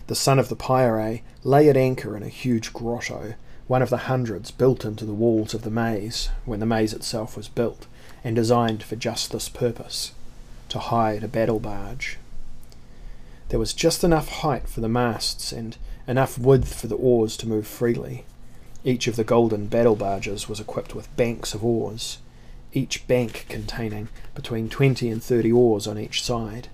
The 0.08 0.16
son 0.16 0.38
of 0.38 0.50
the 0.50 0.56
Pyre 0.56 1.22
lay 1.44 1.70
at 1.70 1.78
anchor 1.78 2.18
in 2.18 2.24
a 2.24 2.30
huge 2.30 2.74
grotto, 2.74 3.36
one 3.68 3.82
of 3.82 3.90
the 3.90 3.98
hundreds 4.10 4.52
built 4.52 4.84
into 4.84 5.06
the 5.06 5.14
walls 5.14 5.54
of 5.54 5.62
the 5.62 5.72
maze 5.72 6.30
when 6.46 6.60
the 6.60 6.66
maze 6.66 6.94
itself 6.94 7.38
was 7.38 7.48
built, 7.48 7.88
and 8.24 8.36
designed 8.36 8.84
for 8.84 8.98
just 8.98 9.32
this 9.32 9.48
purpose 9.48 10.12
to 10.70 10.80
hide 10.80 11.24
a 11.24 11.28
battle 11.28 11.60
barge. 11.60 12.18
There 13.50 13.60
was 13.60 13.74
just 13.74 14.04
enough 14.04 14.30
height 14.30 14.68
for 14.68 14.82
the 14.82 14.90
masts 14.90 15.52
and 15.52 15.78
enough 16.08 16.38
width 16.38 16.74
for 16.74 16.88
the 16.88 16.96
oars 16.96 17.38
to 17.38 17.48
move 17.48 17.68
freely. 17.68 18.26
Each 18.84 19.08
of 19.08 19.16
the 19.16 19.24
golden 19.24 19.68
battle 19.68 19.96
barges 19.96 20.50
was 20.50 20.60
equipped 20.60 20.94
with 20.94 21.16
banks 21.16 21.54
of 21.54 21.64
oars, 21.64 22.18
each 22.74 23.08
bank 23.08 23.46
containing 23.50 24.10
between 24.36 24.70
20 24.70 25.10
and 25.10 25.24
30 25.24 25.52
oars 25.52 25.88
on 25.88 25.98
each 25.98 26.22
side. 26.24 26.68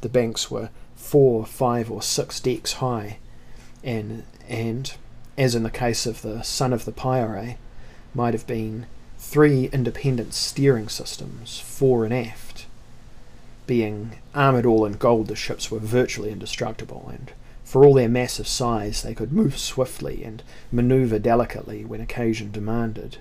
The 0.00 0.08
banks 0.08 0.50
were 0.50 0.70
four, 0.96 1.44
five, 1.44 1.90
or 1.90 2.02
six 2.02 2.40
decks 2.40 2.74
high, 2.74 3.18
and, 3.82 4.24
and 4.48 4.92
as 5.36 5.54
in 5.54 5.62
the 5.62 5.70
case 5.70 6.06
of 6.06 6.22
the 6.22 6.42
Son 6.42 6.72
of 6.72 6.84
the 6.84 6.92
Pyre, 6.92 7.56
might 8.14 8.34
have 8.34 8.46
been 8.46 8.86
three 9.18 9.68
independent 9.72 10.34
steering 10.34 10.88
systems, 10.88 11.60
fore 11.60 12.04
and 12.04 12.14
aft. 12.14 12.66
Being 13.66 14.18
armoured 14.34 14.66
all 14.66 14.84
in 14.84 14.94
gold, 14.94 15.28
the 15.28 15.36
ships 15.36 15.70
were 15.70 15.78
virtually 15.78 16.30
indestructible, 16.30 17.08
and 17.12 17.32
for 17.64 17.84
all 17.84 17.94
their 17.94 18.08
massive 18.08 18.48
size, 18.48 19.02
they 19.02 19.14
could 19.14 19.32
move 19.32 19.56
swiftly 19.58 20.24
and 20.24 20.42
manoeuvre 20.72 21.20
delicately 21.20 21.84
when 21.84 22.00
occasion 22.00 22.50
demanded. 22.50 23.18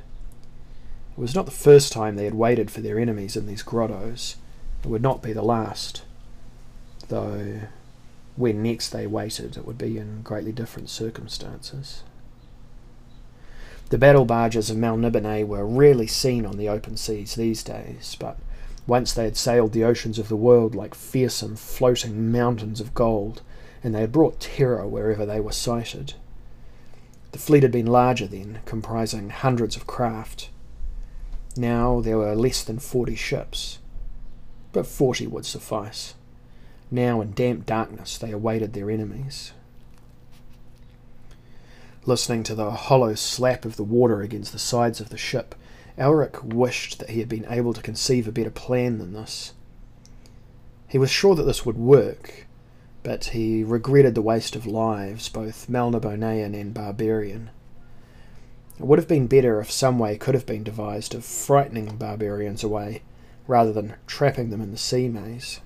It 1.18 1.22
was 1.22 1.36
not 1.36 1.46
the 1.46 1.52
first 1.52 1.92
time 1.92 2.16
they 2.16 2.26
had 2.26 2.36
waited 2.36 2.72
for 2.72 2.82
their 2.82 3.00
enemies 3.00 3.36
in 3.36 3.46
these 3.46 3.64
grottos. 3.64 4.38
It 4.84 4.88
would 4.88 5.02
not 5.02 5.22
be 5.22 5.34
the 5.34 5.42
last, 5.42 6.04
though 7.10 7.62
when 8.36 8.64
next 8.64 8.90
they 8.90 9.06
waited, 9.06 9.58
it 9.58 9.66
would 9.66 9.78
be 9.78 9.98
in 9.98 10.22
greatly 10.22 10.54
different 10.54 10.90
circumstances. 10.90 12.04
The 13.90 13.98
battle 13.98 14.24
barges 14.24 14.70
of 14.70 14.78
Melniboné 14.78 15.46
were 15.46 15.66
rarely 15.66 16.08
seen 16.08 16.46
on 16.46 16.58
the 16.58 16.70
open 16.70 16.96
seas 16.96 17.36
these 17.36 17.64
days, 17.64 18.16
but 18.18 18.38
once 18.88 19.14
they 19.14 19.26
had 19.26 19.36
sailed 19.36 19.74
the 19.74 19.84
oceans 19.84 20.20
of 20.20 20.30
the 20.30 20.36
world 20.36 20.74
like 20.74 20.96
fearsome 20.96 21.56
floating 21.56 22.32
mountains 22.32 22.80
of 22.80 22.94
gold, 22.94 23.42
and 23.84 23.94
they 23.94 24.02
had 24.02 24.12
brought 24.12 24.40
terror 24.40 24.88
wherever 24.88 25.26
they 25.26 25.40
were 25.40 25.52
sighted. 25.52 26.14
The 27.32 27.40
fleet 27.40 27.64
had 27.64 27.72
been 27.72 27.88
larger 27.88 28.28
then, 28.28 28.60
comprising 28.66 29.32
hundreds 29.32 29.76
of 29.76 29.86
craft. 29.86 30.50
Now 31.58 32.00
there 32.02 32.18
were 32.18 32.36
less 32.36 32.64
than 32.64 32.80
forty 32.80 33.16
ships, 33.16 33.80
but 34.72 34.86
forty 34.86 35.28
would 35.28 35.46
suffice. 35.46 36.14
Now 36.92 37.22
in 37.22 37.34
damp 37.34 37.66
darkness 37.66 38.18
they 38.18 38.32
awaited 38.32 38.74
their 38.74 38.90
enemies. 38.90 39.52
Listening 42.06 42.44
to 42.44 42.56
the 42.56 42.72
hollow 42.72 43.14
slap 43.14 43.66
of 43.66 43.76
the 43.76 43.84
water 43.84 44.22
against 44.22 44.52
the 44.52 44.60
sides 44.60 45.00
of 45.00 45.10
the 45.10 45.18
ship, 45.18 45.54
Elric 45.98 46.42
wished 46.44 47.00
that 47.00 47.10
he 47.10 47.20
had 47.20 47.30
been 47.30 47.46
able 47.50 47.74
to 47.74 47.82
conceive 47.82 48.28
a 48.28 48.32
better 48.32 48.50
plan 48.50 49.00
than 49.00 49.14
this. 49.14 49.54
He 50.88 50.98
was 50.98 51.12
sure 51.12 51.36
that 51.36 51.44
this 51.44 51.66
would 51.66 51.78
work, 51.78 52.48
but 53.04 53.26
he 53.26 53.64
regretted 53.64 54.16
the 54.16 54.22
waste 54.22 54.56
of 54.56 54.66
lives, 54.66 55.30
both 55.30 55.68
Melnibonéan 55.70 56.60
and 56.60 56.74
barbarian. 56.74 57.50
It 58.80 58.86
would 58.86 58.98
have 58.98 59.10
been 59.10 59.28
better 59.28 59.60
if 59.60 59.70
some 59.70 60.00
way 60.00 60.18
could 60.18 60.36
have 60.36 60.46
been 60.46 60.64
devised 60.64 61.14
of 61.14 61.26
frightening 61.26 61.86
the 61.86 61.94
barbarians 61.94 62.64
away, 62.64 63.02
rather 63.46 63.74
than 63.74 63.96
trapping 64.08 64.52
them 64.52 64.62
in 64.62 64.72
the 64.72 64.78
sea 64.78 65.10
maze. 65.10 65.60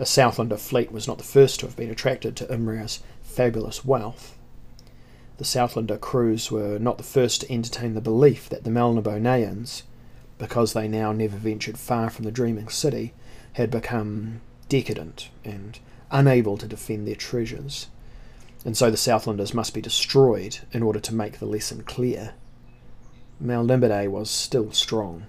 A 0.00 0.04
Southlander 0.04 0.58
fleet 0.58 0.90
was 0.90 1.06
not 1.06 1.18
the 1.18 1.24
first 1.24 1.60
to 1.60 1.66
have 1.66 1.76
been 1.76 1.90
attracted 1.90 2.34
to 2.36 2.46
Imrryr's 2.46 3.04
fabulous 3.22 3.84
wealth. 3.84 4.36
The 5.36 5.44
Southlander 5.44 6.00
crews 6.00 6.50
were 6.50 6.80
not 6.80 6.98
the 6.98 7.04
first 7.04 7.42
to 7.42 7.52
entertain 7.52 7.94
the 7.94 8.00
belief 8.00 8.48
that 8.48 8.64
the 8.64 8.70
Melnibonéans, 8.70 9.82
because 10.38 10.72
they 10.72 10.88
now 10.88 11.12
never 11.12 11.36
ventured 11.36 11.78
far 11.78 12.10
from 12.10 12.24
the 12.24 12.32
dreaming 12.32 12.68
city, 12.68 13.14
had 13.52 13.70
become 13.70 14.40
decadent 14.68 15.30
and 15.44 15.78
unable 16.10 16.56
to 16.58 16.66
defend 16.66 17.06
their 17.06 17.14
treasures, 17.14 17.86
and 18.64 18.76
so 18.76 18.90
the 18.90 18.96
Southlanders 18.96 19.54
must 19.54 19.74
be 19.74 19.80
destroyed 19.80 20.58
in 20.72 20.82
order 20.82 21.00
to 21.00 21.14
make 21.14 21.38
the 21.38 21.46
lesson 21.46 21.82
clear. 21.82 22.34
Melniboné 23.42 24.08
was 24.08 24.30
still 24.30 24.72
strong. 24.72 25.26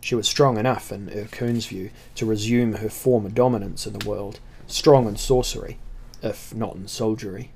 She 0.00 0.14
was 0.14 0.26
strong 0.26 0.56
enough, 0.56 0.90
in 0.90 1.08
Yyrkoon's 1.08 1.66
view, 1.66 1.90
to 2.14 2.24
resume 2.24 2.74
her 2.74 2.88
former 2.88 3.28
dominance 3.28 3.86
in 3.86 3.92
the 3.92 4.08
world, 4.08 4.40
strong 4.66 5.06
in 5.06 5.16
sorcery, 5.16 5.78
if 6.22 6.54
not 6.54 6.76
in 6.76 6.88
soldiery. 6.88 7.50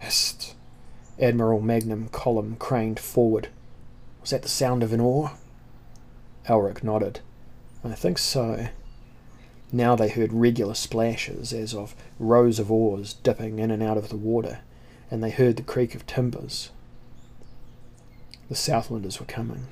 Hist! 0.00 0.56
Admiral 1.20 1.60
Magum 1.60 2.10
Colim 2.10 2.58
craned 2.58 2.98
forward. 2.98 3.48
Was 4.20 4.30
that 4.30 4.42
the 4.42 4.48
sound 4.48 4.82
of 4.82 4.92
an 4.92 5.00
oar? 5.00 5.32
Elric 6.48 6.82
nodded. 6.82 7.20
I 7.84 7.94
think 7.94 8.18
so. 8.18 8.68
Now 9.74 9.96
they 9.96 10.08
heard 10.08 10.32
regular 10.32 10.74
splashes, 10.74 11.52
as 11.52 11.74
of 11.74 11.96
rows 12.20 12.60
of 12.60 12.70
oars 12.70 13.14
dipping 13.14 13.58
in 13.58 13.72
and 13.72 13.82
out 13.82 13.96
of 13.96 14.08
the 14.08 14.16
water, 14.16 14.60
and 15.10 15.20
they 15.20 15.30
heard 15.30 15.56
the 15.56 15.64
creak 15.64 15.96
of 15.96 16.06
timbers. 16.06 16.70
The 18.48 18.54
Southlanders 18.54 19.18
were 19.18 19.26
coming. 19.26 19.66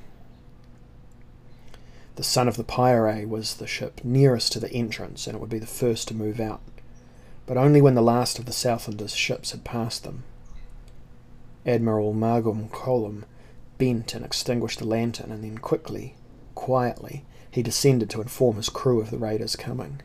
The 2.16 2.24
Son 2.24 2.48
of 2.48 2.56
the 2.56 2.64
Pyre 2.64 3.28
was 3.28 3.54
the 3.54 3.68
ship 3.68 4.00
nearest 4.02 4.50
to 4.54 4.58
the 4.58 4.72
entrance, 4.72 5.28
and 5.28 5.36
it 5.36 5.40
would 5.40 5.48
be 5.48 5.60
the 5.60 5.68
first 5.68 6.08
to 6.08 6.14
move 6.14 6.40
out, 6.40 6.62
but 7.46 7.56
only 7.56 7.80
when 7.80 7.94
the 7.94 8.02
last 8.02 8.40
of 8.40 8.46
the 8.46 8.52
Southlanders' 8.52 9.14
ships 9.14 9.52
had 9.52 9.62
passed 9.62 10.02
them. 10.02 10.24
Admiral 11.64 12.12
Magum 12.12 12.68
Colim 12.70 13.22
bent 13.78 14.16
and 14.16 14.24
extinguished 14.24 14.80
the 14.80 14.84
lantern, 14.84 15.30
and 15.30 15.44
then 15.44 15.58
quickly, 15.58 16.16
quietly, 16.56 17.24
he 17.52 17.62
descended 17.62 18.10
to 18.10 18.22
inform 18.22 18.56
his 18.56 18.70
crew 18.70 19.00
of 19.00 19.10
the 19.10 19.18
raiders' 19.18 19.54
coming. 19.54 20.00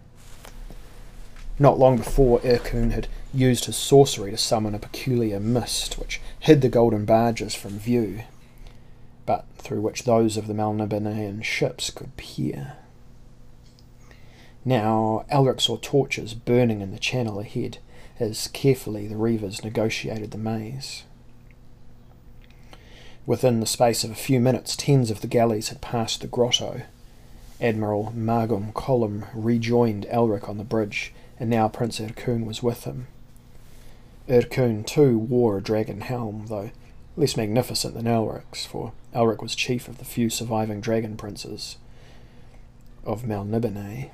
Not 1.57 1.79
long 1.79 1.97
before, 1.97 2.39
Yyrkoon 2.41 2.91
had 2.91 3.07
used 3.33 3.65
his 3.65 3.77
sorcery 3.77 4.29
to 4.29 4.37
summon 4.37 4.75
a 4.75 4.79
peculiar 4.79 5.39
mist 5.39 5.97
which 5.97 6.21
hid 6.39 6.61
the 6.61 6.69
golden 6.69 7.05
barges 7.05 7.55
from 7.55 7.79
view, 7.79 8.21
but 9.25 9.45
through 9.57 9.81
which 9.81 10.03
those 10.03 10.37
of 10.37 10.47
the 10.47 10.53
Melnibonéan 10.53 11.43
ships 11.43 11.89
could 11.89 12.15
peer. 12.17 12.73
Now 14.63 15.25
Elric 15.31 15.61
saw 15.61 15.77
torches 15.77 16.33
burning 16.33 16.81
in 16.81 16.91
the 16.91 16.99
channel 16.99 17.39
ahead, 17.39 17.77
as 18.19 18.49
carefully 18.49 19.07
the 19.07 19.15
reivers 19.15 19.63
negotiated 19.63 20.31
the 20.31 20.37
maze. 20.37 21.05
Within 23.25 23.61
the 23.61 23.65
space 23.65 24.03
of 24.03 24.11
a 24.11 24.15
few 24.15 24.39
minutes, 24.39 24.75
tens 24.75 25.09
of 25.09 25.21
the 25.21 25.27
galleys 25.27 25.69
had 25.69 25.81
passed 25.81 26.21
the 26.21 26.27
grotto, 26.27 26.81
Admiral 27.59 28.13
Magum 28.15 28.71
Colim 28.73 29.25
rejoined 29.33 30.05
Elric 30.11 30.47
on 30.47 30.57
the 30.57 30.63
bridge, 30.63 31.11
and 31.39 31.49
now 31.49 31.67
Prince 31.67 31.99
Yyrkoon 31.99 32.45
was 32.45 32.61
with 32.61 32.83
him. 32.83 33.07
Yyrkoon, 34.27 34.85
too, 34.85 35.17
wore 35.17 35.57
a 35.57 35.63
dragon 35.63 36.01
helm, 36.01 36.45
though 36.47 36.69
less 37.15 37.35
magnificent 37.35 37.95
than 37.95 38.05
Elric's, 38.05 38.65
for 38.65 38.91
Elric 39.13 39.41
was 39.41 39.55
chief 39.55 39.87
of 39.87 39.97
the 39.97 40.05
few 40.05 40.29
surviving 40.29 40.81
dragon 40.81 41.17
princes 41.17 41.77
of 43.03 43.23
Melniboné. 43.23 44.11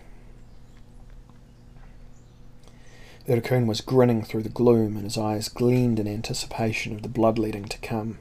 Yyrkoon 3.28 3.68
was 3.68 3.82
grinning 3.82 4.24
through 4.24 4.44
the 4.44 4.50
gloom, 4.50 4.96
and 4.96 5.04
his 5.04 5.18
eyes 5.18 5.50
gleamed 5.50 6.00
in 6.00 6.08
anticipation 6.08 6.94
of 6.94 7.02
the 7.02 7.10
bloodletting 7.10 7.66
to 7.66 7.78
come. 7.80 8.20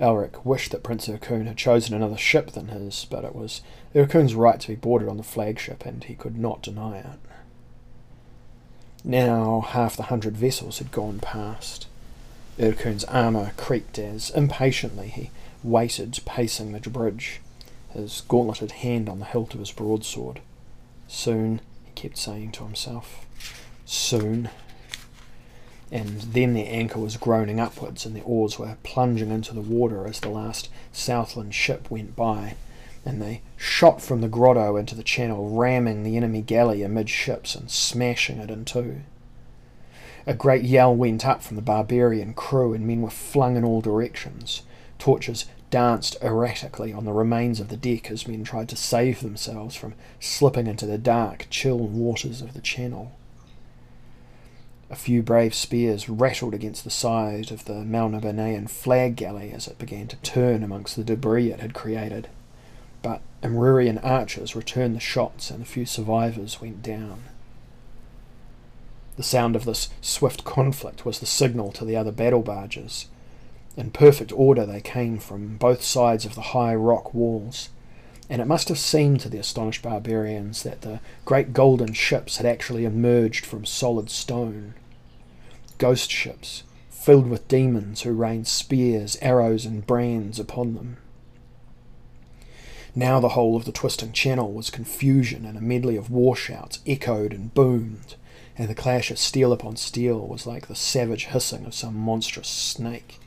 Elric 0.00 0.44
wished 0.44 0.72
that 0.72 0.82
Prince 0.82 1.08
Yyrkoon 1.08 1.46
had 1.46 1.56
chosen 1.56 1.94
another 1.94 2.16
ship 2.16 2.52
than 2.52 2.68
his, 2.68 3.06
but 3.10 3.24
it 3.24 3.34
was 3.34 3.60
Yyrkoon's 3.94 4.34
right 4.34 4.58
to 4.58 4.68
be 4.68 4.74
boarded 4.74 5.08
on 5.08 5.18
the 5.18 5.22
flagship, 5.22 5.84
and 5.84 6.02
he 6.04 6.14
could 6.14 6.38
not 6.38 6.62
deny 6.62 6.98
it. 6.98 7.06
Now 9.04 9.60
half 9.60 9.96
the 9.96 10.04
hundred 10.04 10.36
vessels 10.36 10.78
had 10.78 10.90
gone 10.90 11.20
past. 11.20 11.86
Yyrkoon's 12.58 13.04
armour 13.04 13.52
creaked 13.56 13.98
as, 13.98 14.30
impatiently, 14.30 15.08
he 15.08 15.30
waited, 15.62 16.18
pacing 16.24 16.72
the 16.72 16.90
bridge. 16.90 17.40
his 17.90 18.22
gauntleted 18.28 18.72
hand 18.72 19.08
on 19.08 19.18
the 19.18 19.24
hilt 19.24 19.52
of 19.54 19.60
his 19.60 19.72
broadsword. 19.72 20.40
Soon, 21.08 21.60
he 21.84 21.90
kept 21.92 22.16
saying 22.16 22.52
to 22.52 22.64
himself. 22.64 23.26
Soon. 23.84 24.48
And 25.92 26.20
then 26.20 26.54
their 26.54 26.68
anchor 26.68 27.00
was 27.00 27.16
groaning 27.16 27.58
upwards, 27.58 28.06
and 28.06 28.14
the 28.14 28.22
oars 28.22 28.58
were 28.58 28.76
plunging 28.82 29.30
into 29.30 29.54
the 29.54 29.60
water 29.60 30.06
as 30.06 30.20
the 30.20 30.28
last 30.28 30.68
Southland 30.92 31.54
ship 31.54 31.90
went 31.90 32.14
by, 32.14 32.54
and 33.04 33.20
they 33.20 33.42
shot 33.56 34.00
from 34.00 34.20
the 34.20 34.28
grotto 34.28 34.76
into 34.76 34.94
the 34.94 35.02
channel, 35.02 35.50
ramming 35.50 36.02
the 36.02 36.16
enemy 36.16 36.42
galley 36.42 36.82
amidships 36.82 37.54
and 37.54 37.70
smashing 37.70 38.38
it 38.38 38.50
in 38.50 38.64
two. 38.64 39.00
A 40.26 40.34
great 40.34 40.64
yell 40.64 40.94
went 40.94 41.26
up 41.26 41.42
from 41.42 41.56
the 41.56 41.62
barbarian 41.62 42.34
crew, 42.34 42.72
and 42.72 42.86
men 42.86 43.02
were 43.02 43.10
flung 43.10 43.56
in 43.56 43.64
all 43.64 43.80
directions. 43.80 44.62
Torches 44.98 45.46
danced 45.70 46.16
erratically 46.22 46.92
on 46.92 47.04
the 47.04 47.12
remains 47.12 47.58
of 47.58 47.68
the 47.68 47.76
deck 47.76 48.10
as 48.10 48.28
men 48.28 48.44
tried 48.44 48.68
to 48.68 48.76
save 48.76 49.20
themselves 49.20 49.74
from 49.74 49.94
slipping 50.18 50.66
into 50.66 50.86
the 50.86 50.98
dark, 50.98 51.46
chill 51.48 51.78
waters 51.78 52.42
of 52.42 52.54
the 52.54 52.60
channel. 52.60 53.12
A 54.90 54.96
few 54.96 55.22
brave 55.22 55.54
spears 55.54 56.08
rattled 56.08 56.52
against 56.52 56.82
the 56.82 56.90
side 56.90 57.52
of 57.52 57.64
the 57.64 57.74
Melnibonéan 57.74 58.68
flag 58.68 59.14
galley 59.14 59.52
as 59.52 59.68
it 59.68 59.78
began 59.78 60.08
to 60.08 60.16
turn 60.16 60.64
amongst 60.64 60.96
the 60.96 61.04
debris 61.04 61.52
it 61.52 61.60
had 61.60 61.74
created. 61.74 62.26
But 63.00 63.20
Imrryrian 63.40 64.04
archers 64.04 64.56
returned 64.56 64.96
the 64.96 65.00
shots, 65.00 65.48
and 65.48 65.62
a 65.62 65.66
few 65.66 65.86
survivors 65.86 66.60
went 66.60 66.82
down. 66.82 67.22
The 69.16 69.22
sound 69.22 69.54
of 69.54 69.64
this 69.64 69.90
swift 70.00 70.42
conflict 70.42 71.06
was 71.06 71.20
the 71.20 71.26
signal 71.26 71.70
to 71.72 71.84
the 71.84 71.94
other 71.94 72.12
battle 72.12 72.42
barges. 72.42 73.06
In 73.76 73.92
perfect 73.92 74.32
order 74.32 74.66
they 74.66 74.80
came 74.80 75.18
from 75.18 75.56
both 75.56 75.82
sides 75.82 76.24
of 76.24 76.34
the 76.34 76.40
high 76.40 76.74
rock 76.74 77.14
walls, 77.14 77.68
and 78.28 78.42
it 78.42 78.46
must 78.46 78.68
have 78.68 78.78
seemed 78.78 79.20
to 79.20 79.28
the 79.28 79.38
astonished 79.38 79.82
barbarians 79.82 80.64
that 80.64 80.80
the 80.80 80.98
great 81.24 81.52
golden 81.52 81.92
ships 81.92 82.38
had 82.38 82.46
actually 82.46 82.84
emerged 82.84 83.46
from 83.46 83.64
solid 83.64 84.10
stone. 84.10 84.74
Ghost 85.80 86.12
ships, 86.12 86.62
filled 86.88 87.26
with 87.26 87.48
demons 87.48 88.02
who 88.02 88.12
rained 88.12 88.46
spears, 88.46 89.18
arrows, 89.20 89.66
and 89.66 89.84
brands 89.84 90.38
upon 90.38 90.74
them. 90.74 90.98
Now 92.94 93.18
the 93.18 93.30
whole 93.30 93.56
of 93.56 93.64
the 93.64 93.72
twisting 93.72 94.12
channel 94.12 94.52
was 94.52 94.70
confusion, 94.70 95.44
and 95.44 95.58
a 95.58 95.60
medley 95.60 95.96
of 95.96 96.08
war 96.08 96.36
shouts 96.36 96.78
echoed 96.86 97.32
and 97.32 97.52
boomed, 97.52 98.14
and 98.56 98.68
the 98.68 98.74
clash 98.76 99.10
of 99.10 99.18
steel 99.18 99.52
upon 99.52 99.74
steel 99.74 100.24
was 100.24 100.46
like 100.46 100.68
the 100.68 100.76
savage 100.76 101.24
hissing 101.24 101.64
of 101.64 101.74
some 101.74 101.96
monstrous 101.96 102.46
snake 102.46 103.18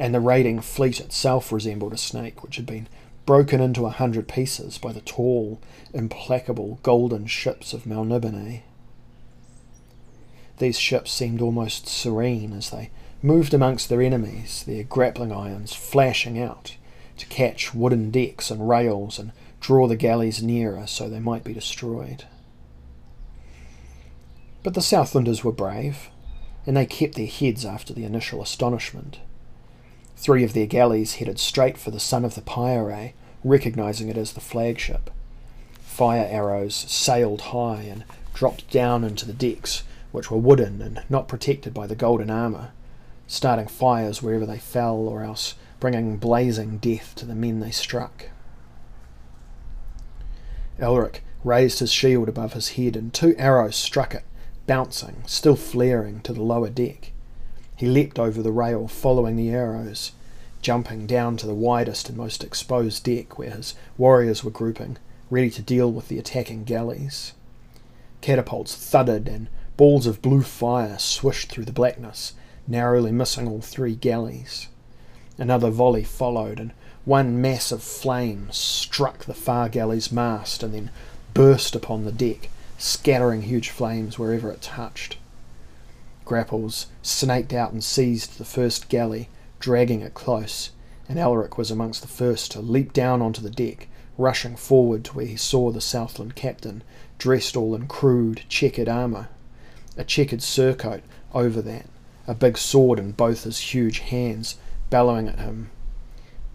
and 0.00 0.14
the 0.14 0.20
raiding 0.20 0.60
fleet 0.62 0.98
itself 0.98 1.52
resembled 1.52 1.92
a 1.92 1.98
snake 1.98 2.42
which 2.42 2.56
had 2.56 2.64
been 2.64 2.88
broken 3.26 3.60
into 3.60 3.84
a 3.84 3.90
hundred 3.90 4.26
pieces 4.26 4.78
by 4.78 4.92
the 4.92 5.02
tall, 5.02 5.60
implacable 5.92 6.78
golden 6.82 7.26
ships 7.26 7.74
of 7.74 7.84
Melniboné. 7.84 8.62
These 10.60 10.78
ships 10.78 11.10
seemed 11.10 11.40
almost 11.40 11.88
serene 11.88 12.52
as 12.52 12.68
they 12.68 12.90
moved 13.22 13.54
amongst 13.54 13.88
their 13.88 14.02
enemies, 14.02 14.62
their 14.66 14.82
grappling 14.82 15.32
irons 15.32 15.72
flashing 15.74 16.38
out 16.38 16.76
to 17.16 17.24
catch 17.26 17.74
wooden 17.74 18.10
decks 18.10 18.50
and 18.50 18.68
rails 18.68 19.18
and 19.18 19.32
draw 19.60 19.88
the 19.88 19.96
galleys 19.96 20.42
nearer 20.42 20.86
so 20.86 21.08
they 21.08 21.18
might 21.18 21.44
be 21.44 21.54
destroyed. 21.54 22.24
But 24.62 24.74
the 24.74 24.82
Southlanders 24.82 25.42
were 25.42 25.50
brave, 25.50 26.10
and 26.66 26.76
they 26.76 26.84
kept 26.84 27.14
their 27.14 27.26
heads 27.26 27.64
after 27.64 27.94
the 27.94 28.04
initial 28.04 28.42
astonishment. 28.42 29.18
Three 30.18 30.44
of 30.44 30.52
their 30.52 30.66
galleys 30.66 31.14
headed 31.14 31.38
straight 31.38 31.78
for 31.78 31.90
the 31.90 31.98
Son 31.98 32.22
of 32.22 32.34
the 32.34 32.42
Pyre, 32.42 33.14
recognizing 33.42 34.10
it 34.10 34.18
as 34.18 34.34
the 34.34 34.42
flagship. 34.42 35.08
Fire 35.80 36.28
arrows 36.30 36.74
sailed 36.74 37.40
high 37.40 37.86
and 37.90 38.04
dropped 38.34 38.70
down 38.70 39.04
into 39.04 39.24
the 39.24 39.32
decks, 39.32 39.84
which 40.12 40.30
were 40.30 40.38
wooden 40.38 40.82
and 40.82 41.02
not 41.08 41.28
protected 41.28 41.72
by 41.72 41.86
the 41.86 41.94
golden 41.94 42.30
armour, 42.30 42.72
starting 43.26 43.68
fires 43.68 44.22
wherever 44.22 44.46
they 44.46 44.58
fell 44.58 44.96
or 44.96 45.22
else 45.22 45.54
bringing 45.78 46.16
blazing 46.16 46.78
death 46.78 47.14
to 47.14 47.24
the 47.24 47.34
men 47.34 47.60
they 47.60 47.70
struck. 47.70 48.26
Elric 50.78 51.22
raised 51.44 51.78
his 51.78 51.92
shield 51.92 52.28
above 52.28 52.52
his 52.52 52.70
head, 52.70 52.96
and 52.96 53.12
two 53.12 53.34
arrows 53.38 53.76
struck 53.76 54.14
it, 54.14 54.24
bouncing, 54.66 55.22
still 55.26 55.56
flaring, 55.56 56.20
to 56.20 56.32
the 56.32 56.42
lower 56.42 56.68
deck. 56.68 57.12
He 57.76 57.86
leapt 57.86 58.18
over 58.18 58.42
the 58.42 58.52
rail, 58.52 58.88
following 58.88 59.36
the 59.36 59.50
arrows, 59.50 60.12
jumping 60.60 61.06
down 61.06 61.36
to 61.38 61.46
the 61.46 61.54
widest 61.54 62.08
and 62.08 62.18
most 62.18 62.44
exposed 62.44 63.04
deck 63.04 63.38
where 63.38 63.50
his 63.50 63.74
warriors 63.96 64.44
were 64.44 64.50
grouping, 64.50 64.98
ready 65.30 65.50
to 65.50 65.62
deal 65.62 65.90
with 65.90 66.08
the 66.08 66.18
attacking 66.18 66.64
galleys. 66.64 67.32
Catapults 68.20 68.74
thudded 68.74 69.28
and 69.28 69.48
balls 69.80 70.06
of 70.06 70.20
blue 70.20 70.42
fire 70.42 70.98
swished 70.98 71.50
through 71.50 71.64
the 71.64 71.72
blackness, 71.72 72.34
narrowly 72.68 73.10
missing 73.10 73.48
all 73.48 73.62
three 73.62 73.94
galleys. 73.94 74.68
Another 75.38 75.70
volley 75.70 76.04
followed, 76.04 76.60
and 76.60 76.72
one 77.06 77.40
mass 77.40 77.72
of 77.72 77.82
flame 77.82 78.46
struck 78.50 79.24
the 79.24 79.32
far 79.32 79.70
galley's 79.70 80.12
mast 80.12 80.62
and 80.62 80.74
then 80.74 80.90
burst 81.32 81.74
upon 81.74 82.04
the 82.04 82.12
deck, 82.12 82.50
scattering 82.76 83.40
huge 83.40 83.70
flames 83.70 84.18
wherever 84.18 84.50
it 84.50 84.60
touched. 84.60 85.16
Grapples 86.26 86.88
snaked 87.00 87.54
out 87.54 87.72
and 87.72 87.82
seized 87.82 88.36
the 88.36 88.44
first 88.44 88.90
galley, 88.90 89.30
dragging 89.60 90.02
it 90.02 90.12
close, 90.12 90.72
and 91.08 91.18
Elric 91.18 91.56
was 91.56 91.70
amongst 91.70 92.02
the 92.02 92.06
first 92.06 92.50
to 92.50 92.60
leap 92.60 92.92
down 92.92 93.22
onto 93.22 93.40
the 93.40 93.48
deck, 93.48 93.88
rushing 94.18 94.56
forward 94.56 95.04
to 95.06 95.14
where 95.14 95.24
he 95.24 95.36
saw 95.36 95.70
the 95.70 95.80
Southland 95.80 96.34
captain, 96.34 96.82
dressed 97.16 97.56
all 97.56 97.74
in 97.74 97.86
crude, 97.86 98.42
checkered 98.50 98.86
armour. 98.86 99.30
A 100.00 100.04
checkered 100.04 100.40
surcoat 100.40 101.02
over 101.34 101.60
that, 101.60 101.84
a 102.26 102.32
big 102.32 102.56
sword 102.56 102.98
in 102.98 103.12
both 103.12 103.44
his 103.44 103.58
huge 103.58 103.98
hands, 103.98 104.56
bellowing 104.88 105.28
at 105.28 105.38
him, 105.38 105.70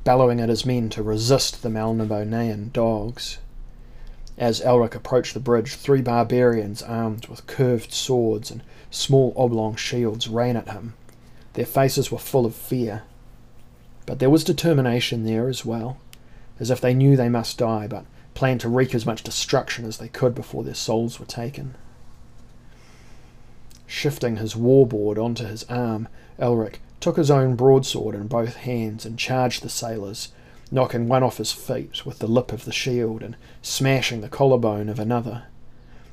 bellowing 0.03 0.41
at 0.41 0.49
his 0.49 0.65
men 0.65 0.89
to 0.89 1.03
resist 1.03 1.61
the 1.61 1.69
Melnibonéan 1.69 2.73
dogs. 2.73 3.37
As 4.35 4.61
Elric 4.61 4.95
approached 4.95 5.35
the 5.35 5.39
bridge, 5.39 5.75
three 5.75 6.01
barbarians 6.01 6.81
armed 6.81 7.27
with 7.27 7.45
curved 7.45 7.93
swords 7.93 8.49
and 8.49 8.63
small 8.89 9.31
oblong 9.37 9.75
shields 9.75 10.27
ran 10.27 10.57
at 10.57 10.69
him. 10.69 10.95
Their 11.53 11.67
faces 11.67 12.11
were 12.11 12.17
full 12.17 12.47
of 12.47 12.55
fear, 12.55 13.03
but 14.07 14.17
there 14.17 14.31
was 14.31 14.43
determination 14.43 15.23
there 15.23 15.49
as 15.49 15.63
well, 15.63 15.97
as 16.59 16.71
if 16.71 16.81
they 16.81 16.95
knew 16.95 17.15
they 17.15 17.29
must 17.29 17.59
die, 17.59 17.85
but 17.85 18.07
planned 18.33 18.61
to 18.61 18.69
wreak 18.69 18.95
as 18.95 19.05
much 19.05 19.21
destruction 19.21 19.85
as 19.85 19.99
they 19.99 20.07
could 20.07 20.33
before 20.33 20.63
their 20.63 20.73
souls 20.73 21.19
were 21.19 21.27
taken. 21.27 21.75
Shifting 23.87 24.37
his 24.37 24.55
warboard 24.55 25.17
onto 25.17 25.45
his 25.45 25.63
arm, 25.65 26.07
Elric 26.39 26.79
took 26.99 27.17
his 27.17 27.29
own 27.29 27.55
broadsword 27.55 28.15
in 28.15 28.27
both 28.27 28.55
hands 28.55 29.05
and 29.05 29.19
charged 29.19 29.61
the 29.61 29.69
sailors, 29.69 30.29
knocking 30.71 31.07
one 31.07 31.23
off 31.23 31.37
his 31.37 31.51
feet 31.51 32.05
with 32.05 32.19
the 32.19 32.27
lip 32.27 32.51
of 32.51 32.65
the 32.65 32.71
shield 32.71 33.21
and 33.21 33.35
smashing 33.61 34.21
the 34.21 34.29
collarbone 34.29 34.89
of 34.89 34.99
another. 34.99 35.43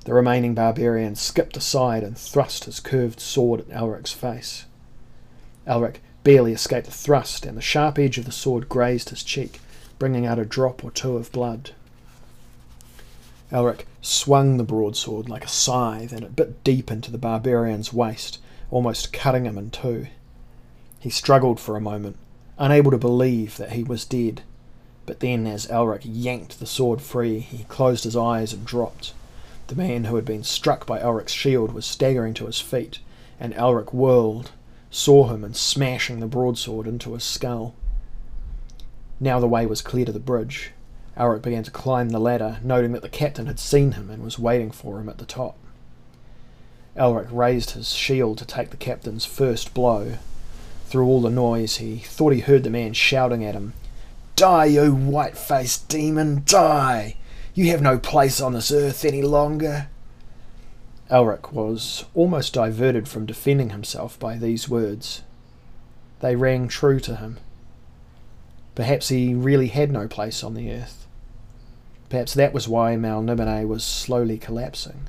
The 0.04 0.14
remaining 0.14 0.54
barbarian 0.54 1.14
skipped 1.14 1.56
aside 1.56 2.02
and 2.02 2.18
thrust 2.18 2.64
his 2.64 2.80
curved 2.80 3.20
sword 3.20 3.61
at 3.61 3.70
Elric's 3.70 4.12
face. 4.12 4.64
Elric 5.66 6.00
barely 6.24 6.52
escaped 6.52 6.87
the 6.87 6.92
thrust, 6.92 7.46
and 7.46 7.56
the 7.56 7.62
sharp 7.62 7.98
edge 7.98 8.18
of 8.18 8.24
the 8.24 8.32
sword 8.32 8.68
grazed 8.68 9.11
his 9.11 9.22
cheek, 9.22 9.61
bringing 9.98 10.26
out 10.26 10.38
a 10.38 10.44
drop 10.44 10.85
or 10.85 10.90
two 10.90 11.16
of 11.16 11.32
blood. 11.32 11.70
Elric 13.52 13.86
swung 14.00 14.56
the 14.56 14.64
broadsword 14.64 15.28
like 15.28 15.44
a 15.44 15.48
scythe, 15.48 16.10
and 16.12 16.22
it 16.22 16.34
bit 16.34 16.64
deep 16.64 16.90
into 16.90 17.10
the 17.10 17.18
barbarian's 17.18 17.92
waist, 17.92 18.38
almost 18.70 19.12
cutting 19.12 19.44
him 19.44 19.58
in 19.58 19.70
two. 19.70 20.06
He 20.98 21.10
struggled 21.10 21.60
for 21.60 21.76
a 21.76 21.80
moment, 21.80 22.16
unable 22.58 22.90
to 22.90 22.98
believe 22.98 23.58
that 23.58 23.72
he 23.72 23.82
was 23.82 24.06
dead. 24.06 24.40
But 25.04 25.20
then, 25.20 25.46
as 25.46 25.66
Elric 25.66 26.02
yanked 26.04 26.60
the 26.60 26.66
sword 26.66 27.02
free, 27.02 27.40
he 27.40 27.64
closed 27.64 28.04
his 28.04 28.16
eyes 28.16 28.52
and 28.52 28.64
dropped. 28.64 29.12
The 29.66 29.76
man 29.76 30.04
who 30.04 30.16
had 30.16 30.24
been 30.24 30.44
struck 30.44 30.86
by 30.86 31.00
Elric's 31.00 31.32
shield 31.32 31.72
was 31.72 31.84
staggering 31.84 32.34
to 32.34 32.46
his 32.46 32.60
feet, 32.60 33.00
and 33.38 33.52
Elric 33.54 33.92
whirled, 33.92 34.52
saw 34.90 35.28
him, 35.28 35.44
and 35.44 35.56
smashing 35.56 36.20
the 36.20 36.26
broadsword 36.26 36.86
into 36.86 37.12
his 37.14 37.24
skull. 37.24 37.74
Now 39.20 39.40
the 39.40 39.48
way 39.48 39.66
was 39.66 39.82
clear 39.82 40.04
to 40.06 40.12
the 40.12 40.18
bridge. 40.18 40.72
Elric 41.16 41.42
began 41.42 41.62
to 41.62 41.70
climb 41.70 42.11
the 42.11 42.18
ladder, 42.18 42.59
noting 42.62 42.92
that 42.92 43.03
the 43.03 43.09
captain 43.09 43.46
had 43.46 43.59
seen 43.59 43.92
him 43.92 44.11
and 44.11 44.22
was 44.22 44.38
waiting 44.38 44.70
for 44.70 44.98
him 44.98 45.09
at 45.09 45.18
the 45.18 45.27
top. 45.27 45.57
Elric 46.96 47.29
raised 47.31 47.70
his 47.72 47.92
shield 47.92 48.38
to 48.38 48.46
take 48.46 48.70
the 48.70 48.77
captain's 48.77 49.25
first 49.25 49.75
blow, 49.75 50.16
through 50.92 51.07
all 51.07 51.22
the 51.22 51.31
noise, 51.31 51.77
he 51.77 51.96
thought 51.96 52.35
he 52.35 52.40
heard 52.40 52.64
the 52.64 52.68
man 52.68 52.92
shouting 52.92 53.42
at 53.42 53.55
him, 53.55 53.72
Die, 54.37 54.64
you 54.66 54.94
white 54.94 55.38
faced 55.38 55.88
demon, 55.88 56.42
die! 56.44 57.16
You 57.55 57.70
have 57.70 57.81
no 57.81 57.96
place 57.96 58.42
on 58.42 58.53
this 58.53 58.70
earth 58.70 59.03
any 59.03 59.22
longer. 59.22 59.88
Elric 61.11 61.51
was 61.51 62.05
almost 62.14 62.53
diverted 62.53 63.09
from 63.09 63.25
defending 63.25 63.70
himself 63.70 64.18
by 64.18 64.37
these 64.37 64.68
words. 64.68 65.22
They 66.20 66.37
rang 66.37 66.68
true 66.68 67.01
to 67.01 67.16
him. 67.16 67.38
Perhaps 68.75 69.09
he 69.09 69.33
really 69.33 69.68
had 69.68 69.90
no 69.90 70.07
place 70.07 70.44
on 70.44 70.53
the 70.53 70.70
earth. 70.70 71.01
Perhaps 72.12 72.35
that 72.35 72.53
was 72.53 72.68
why 72.68 72.94
Melniboné 72.94 73.66
was 73.66 73.83
slowly 73.83 74.37
collapsing, 74.37 75.09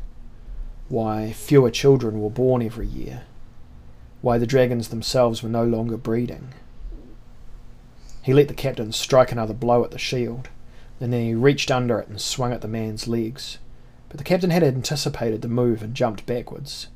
why 0.87 1.33
fewer 1.33 1.69
children 1.69 2.21
were 2.21 2.29
born 2.29 2.61
every 2.61 2.87
year, 2.87 3.23
why 4.21 4.37
the 4.37 4.47
dragons 4.47 4.87
themselves 4.87 5.43
were 5.43 5.49
no 5.49 5.65
longer 5.65 5.97
breeding. 5.97 6.53
He 8.21 8.33
let 8.33 8.47
the 8.47 8.53
captain 8.53 8.93
strike 8.93 9.33
another 9.33 9.53
blow 9.53 9.83
at 9.83 9.91
the 9.91 9.99
shield, 9.99 10.47
and 11.01 11.11
then 11.11 11.25
he 11.25 11.35
reached 11.35 11.69
under 11.69 11.99
it 11.99 12.07
and 12.07 12.21
swung 12.21 12.53
at 12.53 12.61
the 12.61 12.69
man's 12.69 13.05
legs. 13.05 13.57
But 14.07 14.17
the 14.17 14.23
captain 14.23 14.51
had 14.51 14.63
anticipated 14.63 15.41
the 15.41 15.49
move 15.49 15.83
and 15.83 15.93
jumped 15.93 16.25
backwards. 16.25 16.87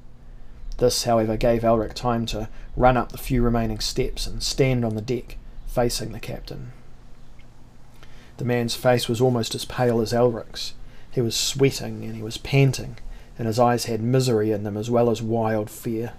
This, 0.78 1.04
however, 1.04 1.36
gave 1.36 1.64
Elric 1.64 1.96
time 1.96 2.26
to 2.28 2.48
run 2.78 2.96
up 2.96 3.12
the 3.12 3.18
few 3.18 3.42
remaining 3.42 3.82
steps 3.82 4.26
and 4.26 4.42
stand 4.42 4.86
on 4.86 4.96
the 4.96 5.02
deck, 5.02 5.36
facing 5.68 6.14
the 6.14 6.22
captain. 6.22 6.72
The 8.38 8.46
man's 8.46 8.76
face 8.76 9.10
was 9.10 9.20
almost 9.20 9.56
as 9.56 9.66
pale 9.66 10.00
as 10.00 10.14
Elric's. 10.14 10.74
He 11.12 11.22
was 11.22 11.36
sweating 11.36 12.04
and 12.04 12.16
he 12.16 12.22
was 12.22 12.38
panting, 12.38 12.98
and 13.38 13.48
his 13.48 13.60
eyes 13.60 13.86
had 13.86 14.02
misery 14.02 14.52
in 14.52 14.64
them 14.64 14.78
as 14.78 14.90
well 14.90 15.10
as 15.10 15.22
wild 15.22 15.70
fear. 15.70 16.14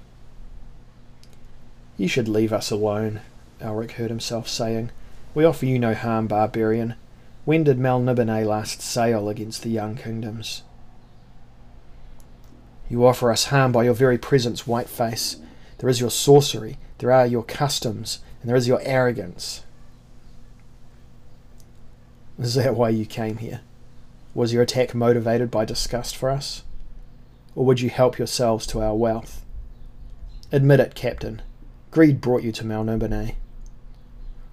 You 1.96 2.08
should 2.08 2.28
leave 2.28 2.52
us 2.52 2.70
alone, 2.70 3.20
Elric 3.60 3.92
heard 3.92 4.10
himself 4.10 4.48
saying. 4.48 4.90
We 5.34 5.44
offer 5.44 5.66
you 5.66 5.78
no 5.78 5.94
harm, 5.94 6.26
barbarian. 6.26 6.94
When 7.44 7.64
did 7.64 7.78
Melniboné 7.78 8.44
last 8.44 8.82
sail 8.82 9.28
against 9.28 9.62
the 9.62 9.70
young 9.70 9.96
kingdoms? 9.96 10.62
You 12.88 13.06
offer 13.06 13.30
us 13.30 13.46
harm 13.46 13.72
by 13.72 13.84
your 13.84 13.94
very 13.94 14.18
presence, 14.18 14.62
Whiteface. 14.62 15.36
There 15.78 15.88
is 15.88 16.00
your 16.00 16.10
sorcery, 16.10 16.78
there 16.98 17.12
are 17.12 17.26
your 17.26 17.44
customs, 17.44 18.20
and 18.40 18.48
there 18.48 18.56
is 18.56 18.66
your 18.66 18.80
arrogance. 18.82 19.62
Is 22.38 22.54
that 22.54 22.76
why 22.76 22.90
you 22.90 23.04
came 23.04 23.38
here? 23.38 23.62
Was 24.32 24.52
your 24.52 24.62
attack 24.62 24.94
motivated 24.94 25.50
by 25.50 25.64
disgust 25.64 26.16
for 26.16 26.30
us? 26.30 26.62
Or 27.56 27.64
would 27.64 27.80
you 27.80 27.90
help 27.90 28.16
yourselves 28.16 28.64
to 28.68 28.80
our 28.80 28.94
wealth? 28.94 29.44
Admit 30.52 30.78
it, 30.78 30.94
Captain. 30.94 31.42
Greed 31.90 32.20
brought 32.20 32.44
you 32.44 32.52
to 32.52 32.64
Melniboné. 32.64 33.34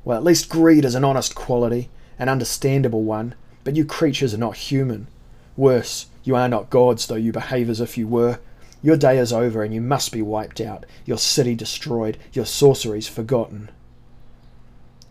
Well, 0.04 0.18
at 0.18 0.24
least 0.24 0.50
greed 0.50 0.84
is 0.84 0.96
an 0.96 1.04
honest 1.04 1.36
quality, 1.36 1.90
an 2.18 2.28
understandable 2.28 3.04
one, 3.04 3.36
but 3.64 3.76
you 3.76 3.86
creatures 3.86 4.34
are 4.34 4.40
not 4.40 4.58
human. 4.58 5.08
Worse, 5.56 6.08
you 6.24 6.36
are 6.36 6.50
not 6.50 6.72
gods, 6.72 7.06
though 7.06 7.16
you 7.16 7.32
behave 7.32 7.70
as 7.70 7.80
if 7.80 7.98
you 7.98 8.08
were. 8.08 8.40
Your 8.82 8.98
day 8.98 9.20
is 9.20 9.32
over, 9.32 9.64
and 9.64 9.74
you 9.74 9.82
must 9.82 10.12
be 10.12 10.22
wiped 10.22 10.60
out, 10.60 10.86
your 11.06 11.18
city 11.18 11.54
destroyed, 11.54 12.18
your 12.34 12.46
sorceries 12.46 13.08
forgotten. 13.08 13.70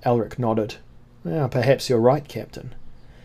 Elric 0.05 0.39
nodded. 0.39 0.77
Perhaps 1.25 1.89
you're 1.89 1.99
right, 1.99 2.27
Captain. 2.29 2.75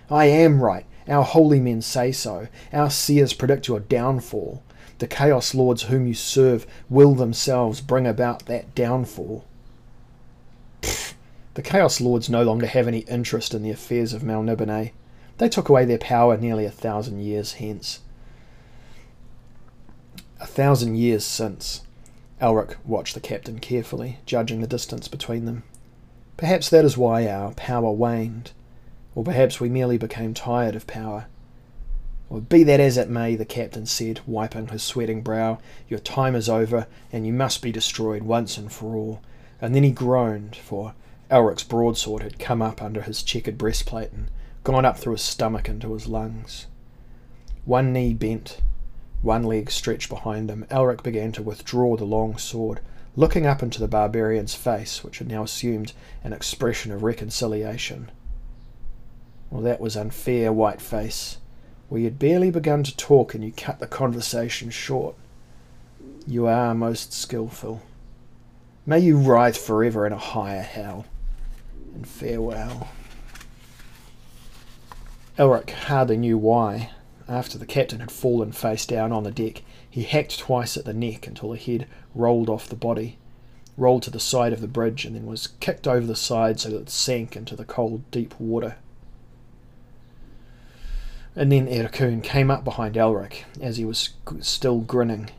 I 0.10 0.26
am 0.26 0.64
right. 0.64 0.86
Our 1.08 1.24
holy 1.24 1.60
men 1.60 1.82
say 1.82 2.12
so. 2.12 2.48
Our 2.72 2.90
seers 2.90 3.34
predict 3.34 3.68
your 3.68 3.82
downfall. 3.82 4.64
The 5.00 5.08
Chaos 5.08 5.54
Lords 5.54 5.84
whom 5.84 6.08
you 6.08 6.14
serve 6.14 6.66
will 6.90 7.14
themselves 7.14 7.82
bring 7.82 8.08
about 8.08 8.46
that 8.46 8.74
downfall. 8.74 9.46
The 11.54 11.62
Chaos 11.62 12.00
Lords 12.00 12.30
no 12.30 12.44
longer 12.44 12.68
have 12.68 12.88
any 12.88 13.00
interest 13.00 13.54
in 13.54 13.64
the 13.64 13.72
affairs 13.72 14.14
of 14.14 14.22
Melniboné. 14.22 14.92
They 15.38 15.50
took 15.50 15.68
away 15.68 15.86
their 15.86 15.98
power 15.98 16.38
nearly 16.38 16.66
a 16.66 16.72
thousand 16.72 17.20
years 17.22 17.54
hence. 17.54 18.00
A 20.40 20.46
thousand 20.48 20.96
years 20.96 21.26
since. 21.26 21.82
Elric 22.42 22.76
watched 22.86 23.14
the 23.14 23.20
captain 23.20 23.60
carefully, 23.60 24.20
judging 24.26 24.62
the 24.62 24.68
distance 24.68 25.10
between 25.10 25.46
them. 25.46 25.64
Perhaps 26.39 26.69
that 26.69 26.86
is 26.86 26.97
why 26.97 27.28
our 27.28 27.52
power 27.52 27.91
waned, 27.91 28.54
or 29.13 29.25
perhaps 29.25 29.60
we 29.60 29.67
merely 29.67 29.97
became 29.97 30.34
tired 30.34 30.73
of 30.73 30.88
power. 30.88 31.25
Well, 32.30 32.39
be 32.39 32.63
that 32.63 32.80
as 32.80 32.95
it 32.95 33.10
may, 33.10 33.36
the 33.36 33.43
captain 33.43 33.86
said, 33.86 34.21
wiping 34.25 34.69
his 34.69 34.82
sweating 34.82 35.21
brow, 35.21 35.58
your 35.89 35.99
time 35.99 36.36
is 36.36 36.47
over, 36.47 36.88
and 37.12 37.28
you 37.28 37.34
must 37.34 37.62
be 37.62 37.73
destroyed 37.73 38.23
once 38.23 38.58
and 38.58 38.71
for 38.71 38.95
all. 38.95 39.21
And 39.62 39.75
then 39.75 39.84
he 39.84 39.91
groaned, 39.91 40.56
for 40.56 40.93
Elric's 41.30 41.65
broadsword 41.65 42.23
had 42.23 42.39
come 42.39 42.62
up 42.62 42.82
under 42.82 43.02
his 43.02 43.21
checkered 43.21 43.58
breastplate 43.58 44.13
and 44.13 44.32
gone 44.63 44.86
up 44.86 44.97
through 44.97 45.15
his 45.15 45.21
stomach 45.21 45.67
into 45.67 45.91
his 45.91 46.08
lungs. 46.08 46.67
One 47.65 47.91
knee 47.91 48.13
bent, 48.13 48.62
one 49.21 49.43
leg 49.43 49.69
stretched 49.69 50.08
behind 50.08 50.49
him, 50.49 50.65
Elric 50.71 51.04
began 51.04 51.34
to 51.34 51.43
withdraw 51.43 51.97
the 51.97 52.06
long 52.06 52.38
sword, 52.38 52.80
looking 53.15 53.45
up 53.45 53.62
into 53.63 53.80
the 53.80 53.88
barbarian's 53.88 54.56
face, 54.56 55.04
which 55.04 55.19
had 55.19 55.28
now 55.28 55.43
assumed 55.43 55.93
an 56.24 56.34
expression 56.34 56.91
of 56.91 57.04
reconciliation. 57.04 58.12
Well, 59.50 59.62
that 59.63 59.82
was 59.82 59.98
unfair, 59.98 60.54
white 60.54 60.82
face. 60.82 61.38
We 61.89 62.04
had 62.04 62.19
barely 62.19 62.52
begun 62.52 62.84
to 62.84 62.95
talk, 62.95 63.34
and 63.34 63.43
you 63.43 63.52
cut 63.52 63.80
the 63.80 63.88
conversation 63.88 64.69
short. 64.69 65.15
You 66.28 66.45
are 66.45 66.76
most 66.76 67.13
skilful. 67.13 67.82
May 68.86 69.00
you 69.00 69.17
writhe 69.17 69.58
forever 69.58 70.06
in 70.06 70.13
a 70.13 70.17
higher 70.17 70.62
hell. 70.62 71.06
And 71.95 72.08
farewell. 72.08 72.89
Elric 75.38 75.72
hardly 75.72 76.17
knew 76.17 76.38
why. 76.38 76.91
After 77.28 77.58
the 77.58 77.65
captain 77.65 78.00
had 78.00 78.12
fallen 78.12 78.52
face 78.52 78.86
down 78.86 79.12
on 79.12 79.24
the 79.24 79.32
deck, 79.32 79.63
he 79.89 80.04
hacked 80.04 80.39
twice 80.39 80.78
at 80.78 80.86
the 80.86 80.93
neck 80.93 81.28
until 81.28 81.52
the 81.52 81.58
head 81.58 81.88
rolled 82.13 82.49
off 82.49 82.69
the 82.69 82.75
body, 82.75 83.17
rolled 83.78 84.04
to 84.04 84.12
the 84.12 84.19
side 84.19 84.54
of 84.54 84.62
the 84.62 84.67
bridge, 84.67 85.06
and 85.06 85.15
then 85.15 85.25
was 85.25 85.47
kicked 85.60 85.88
over 85.88 86.06
the 86.06 86.15
side 86.15 86.60
so 86.60 86.69
that 86.69 86.82
it 86.82 86.89
sank 86.89 87.36
into 87.36 87.56
the 87.56 87.65
cold, 87.65 88.04
deep 88.12 88.34
water. 88.39 88.75
And 91.36 91.52
then 91.52 91.67
Yyrkoon 91.67 92.23
came 92.23 92.52
up 92.52 92.63
behind 92.63 92.95
Elric, 92.95 93.43
as 93.62 93.78
he 93.78 93.86
was 93.86 94.10
still 94.41 94.80
grinning. 94.80 95.30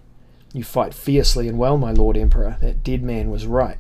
You 0.53 0.65
fight 0.65 0.95
fiercely 0.95 1.47
and 1.47 1.59
well, 1.59 1.79
my 1.79 1.93
lord 1.93 2.17
emperor. 2.17 2.57
That 2.61 2.83
dead 2.83 3.03
man 3.03 3.31
was 3.31 3.47
right. 3.47 3.79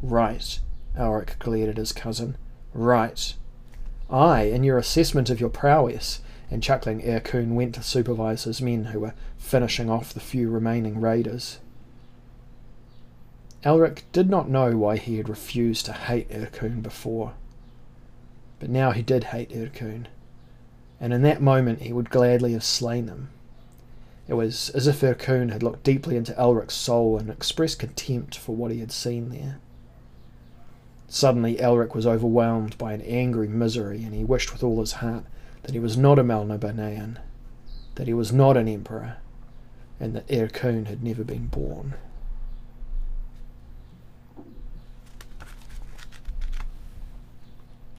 Right, 0.00 0.58
Elric 0.98 1.38
glared 1.38 1.68
at 1.68 1.76
his 1.76 1.92
cousin. 1.92 2.36
Right. 2.74 3.34
Aye, 4.10 4.42
in 4.44 4.64
your 4.64 4.78
assessment 4.78 5.30
of 5.30 5.40
your 5.40 5.50
prowess, 5.50 6.20
and 6.52 6.62
chuckling 6.62 7.00
Yyrkoon 7.00 7.54
went 7.54 7.74
to 7.74 7.82
supervise 7.82 8.44
his 8.44 8.60
men 8.60 8.84
who 8.84 9.00
were 9.00 9.14
finishing 9.38 9.88
off 9.88 10.12
the 10.12 10.20
few 10.20 10.50
remaining 10.50 11.00
raiders. 11.00 11.58
Elric 13.64 14.02
did 14.12 14.28
not 14.28 14.50
know 14.50 14.76
why 14.76 14.98
he 14.98 15.16
had 15.16 15.30
refused 15.30 15.86
to 15.86 15.94
hate 15.94 16.28
Yyrkoon 16.30 16.82
before, 16.82 17.32
but 18.60 18.68
now 18.68 18.90
he 18.90 19.00
did 19.00 19.24
hate 19.24 19.48
Yyrkoon, 19.50 20.08
and 21.00 21.14
in 21.14 21.22
that 21.22 21.40
moment 21.40 21.80
he 21.80 21.92
would 21.92 22.10
gladly 22.10 22.52
have 22.52 22.64
slain 22.64 23.08
him. 23.08 23.30
It 24.28 24.34
was 24.34 24.68
as 24.70 24.86
if 24.86 25.00
Yyrkoon 25.00 25.52
had 25.52 25.62
looked 25.62 25.84
deeply 25.84 26.16
into 26.16 26.38
Elric's 26.38 26.74
soul 26.74 27.16
and 27.16 27.30
expressed 27.30 27.78
contempt 27.78 28.36
for 28.36 28.54
what 28.54 28.70
he 28.70 28.80
had 28.80 28.92
seen 28.92 29.30
there. 29.30 29.56
Suddenly 31.08 31.56
Elric 31.56 31.94
was 31.94 32.06
overwhelmed 32.06 32.76
by 32.76 32.92
an 32.92 33.00
angry 33.02 33.48
misery, 33.48 34.04
and 34.04 34.14
he 34.14 34.22
wished 34.22 34.52
with 34.52 34.62
all 34.62 34.80
his 34.80 34.92
heart 34.92 35.24
that 35.62 35.72
he 35.72 35.78
was 35.78 35.96
not 35.96 36.18
a 36.18 36.24
Melnibonéan, 36.24 37.18
that 37.94 38.06
he 38.06 38.14
was 38.14 38.32
not 38.32 38.56
an 38.56 38.68
emperor, 38.68 39.16
and 40.00 40.14
that 40.14 40.26
Yyrkoon 40.28 40.86
had 40.86 41.02
never 41.02 41.24
been 41.24 41.46
born. 41.46 41.94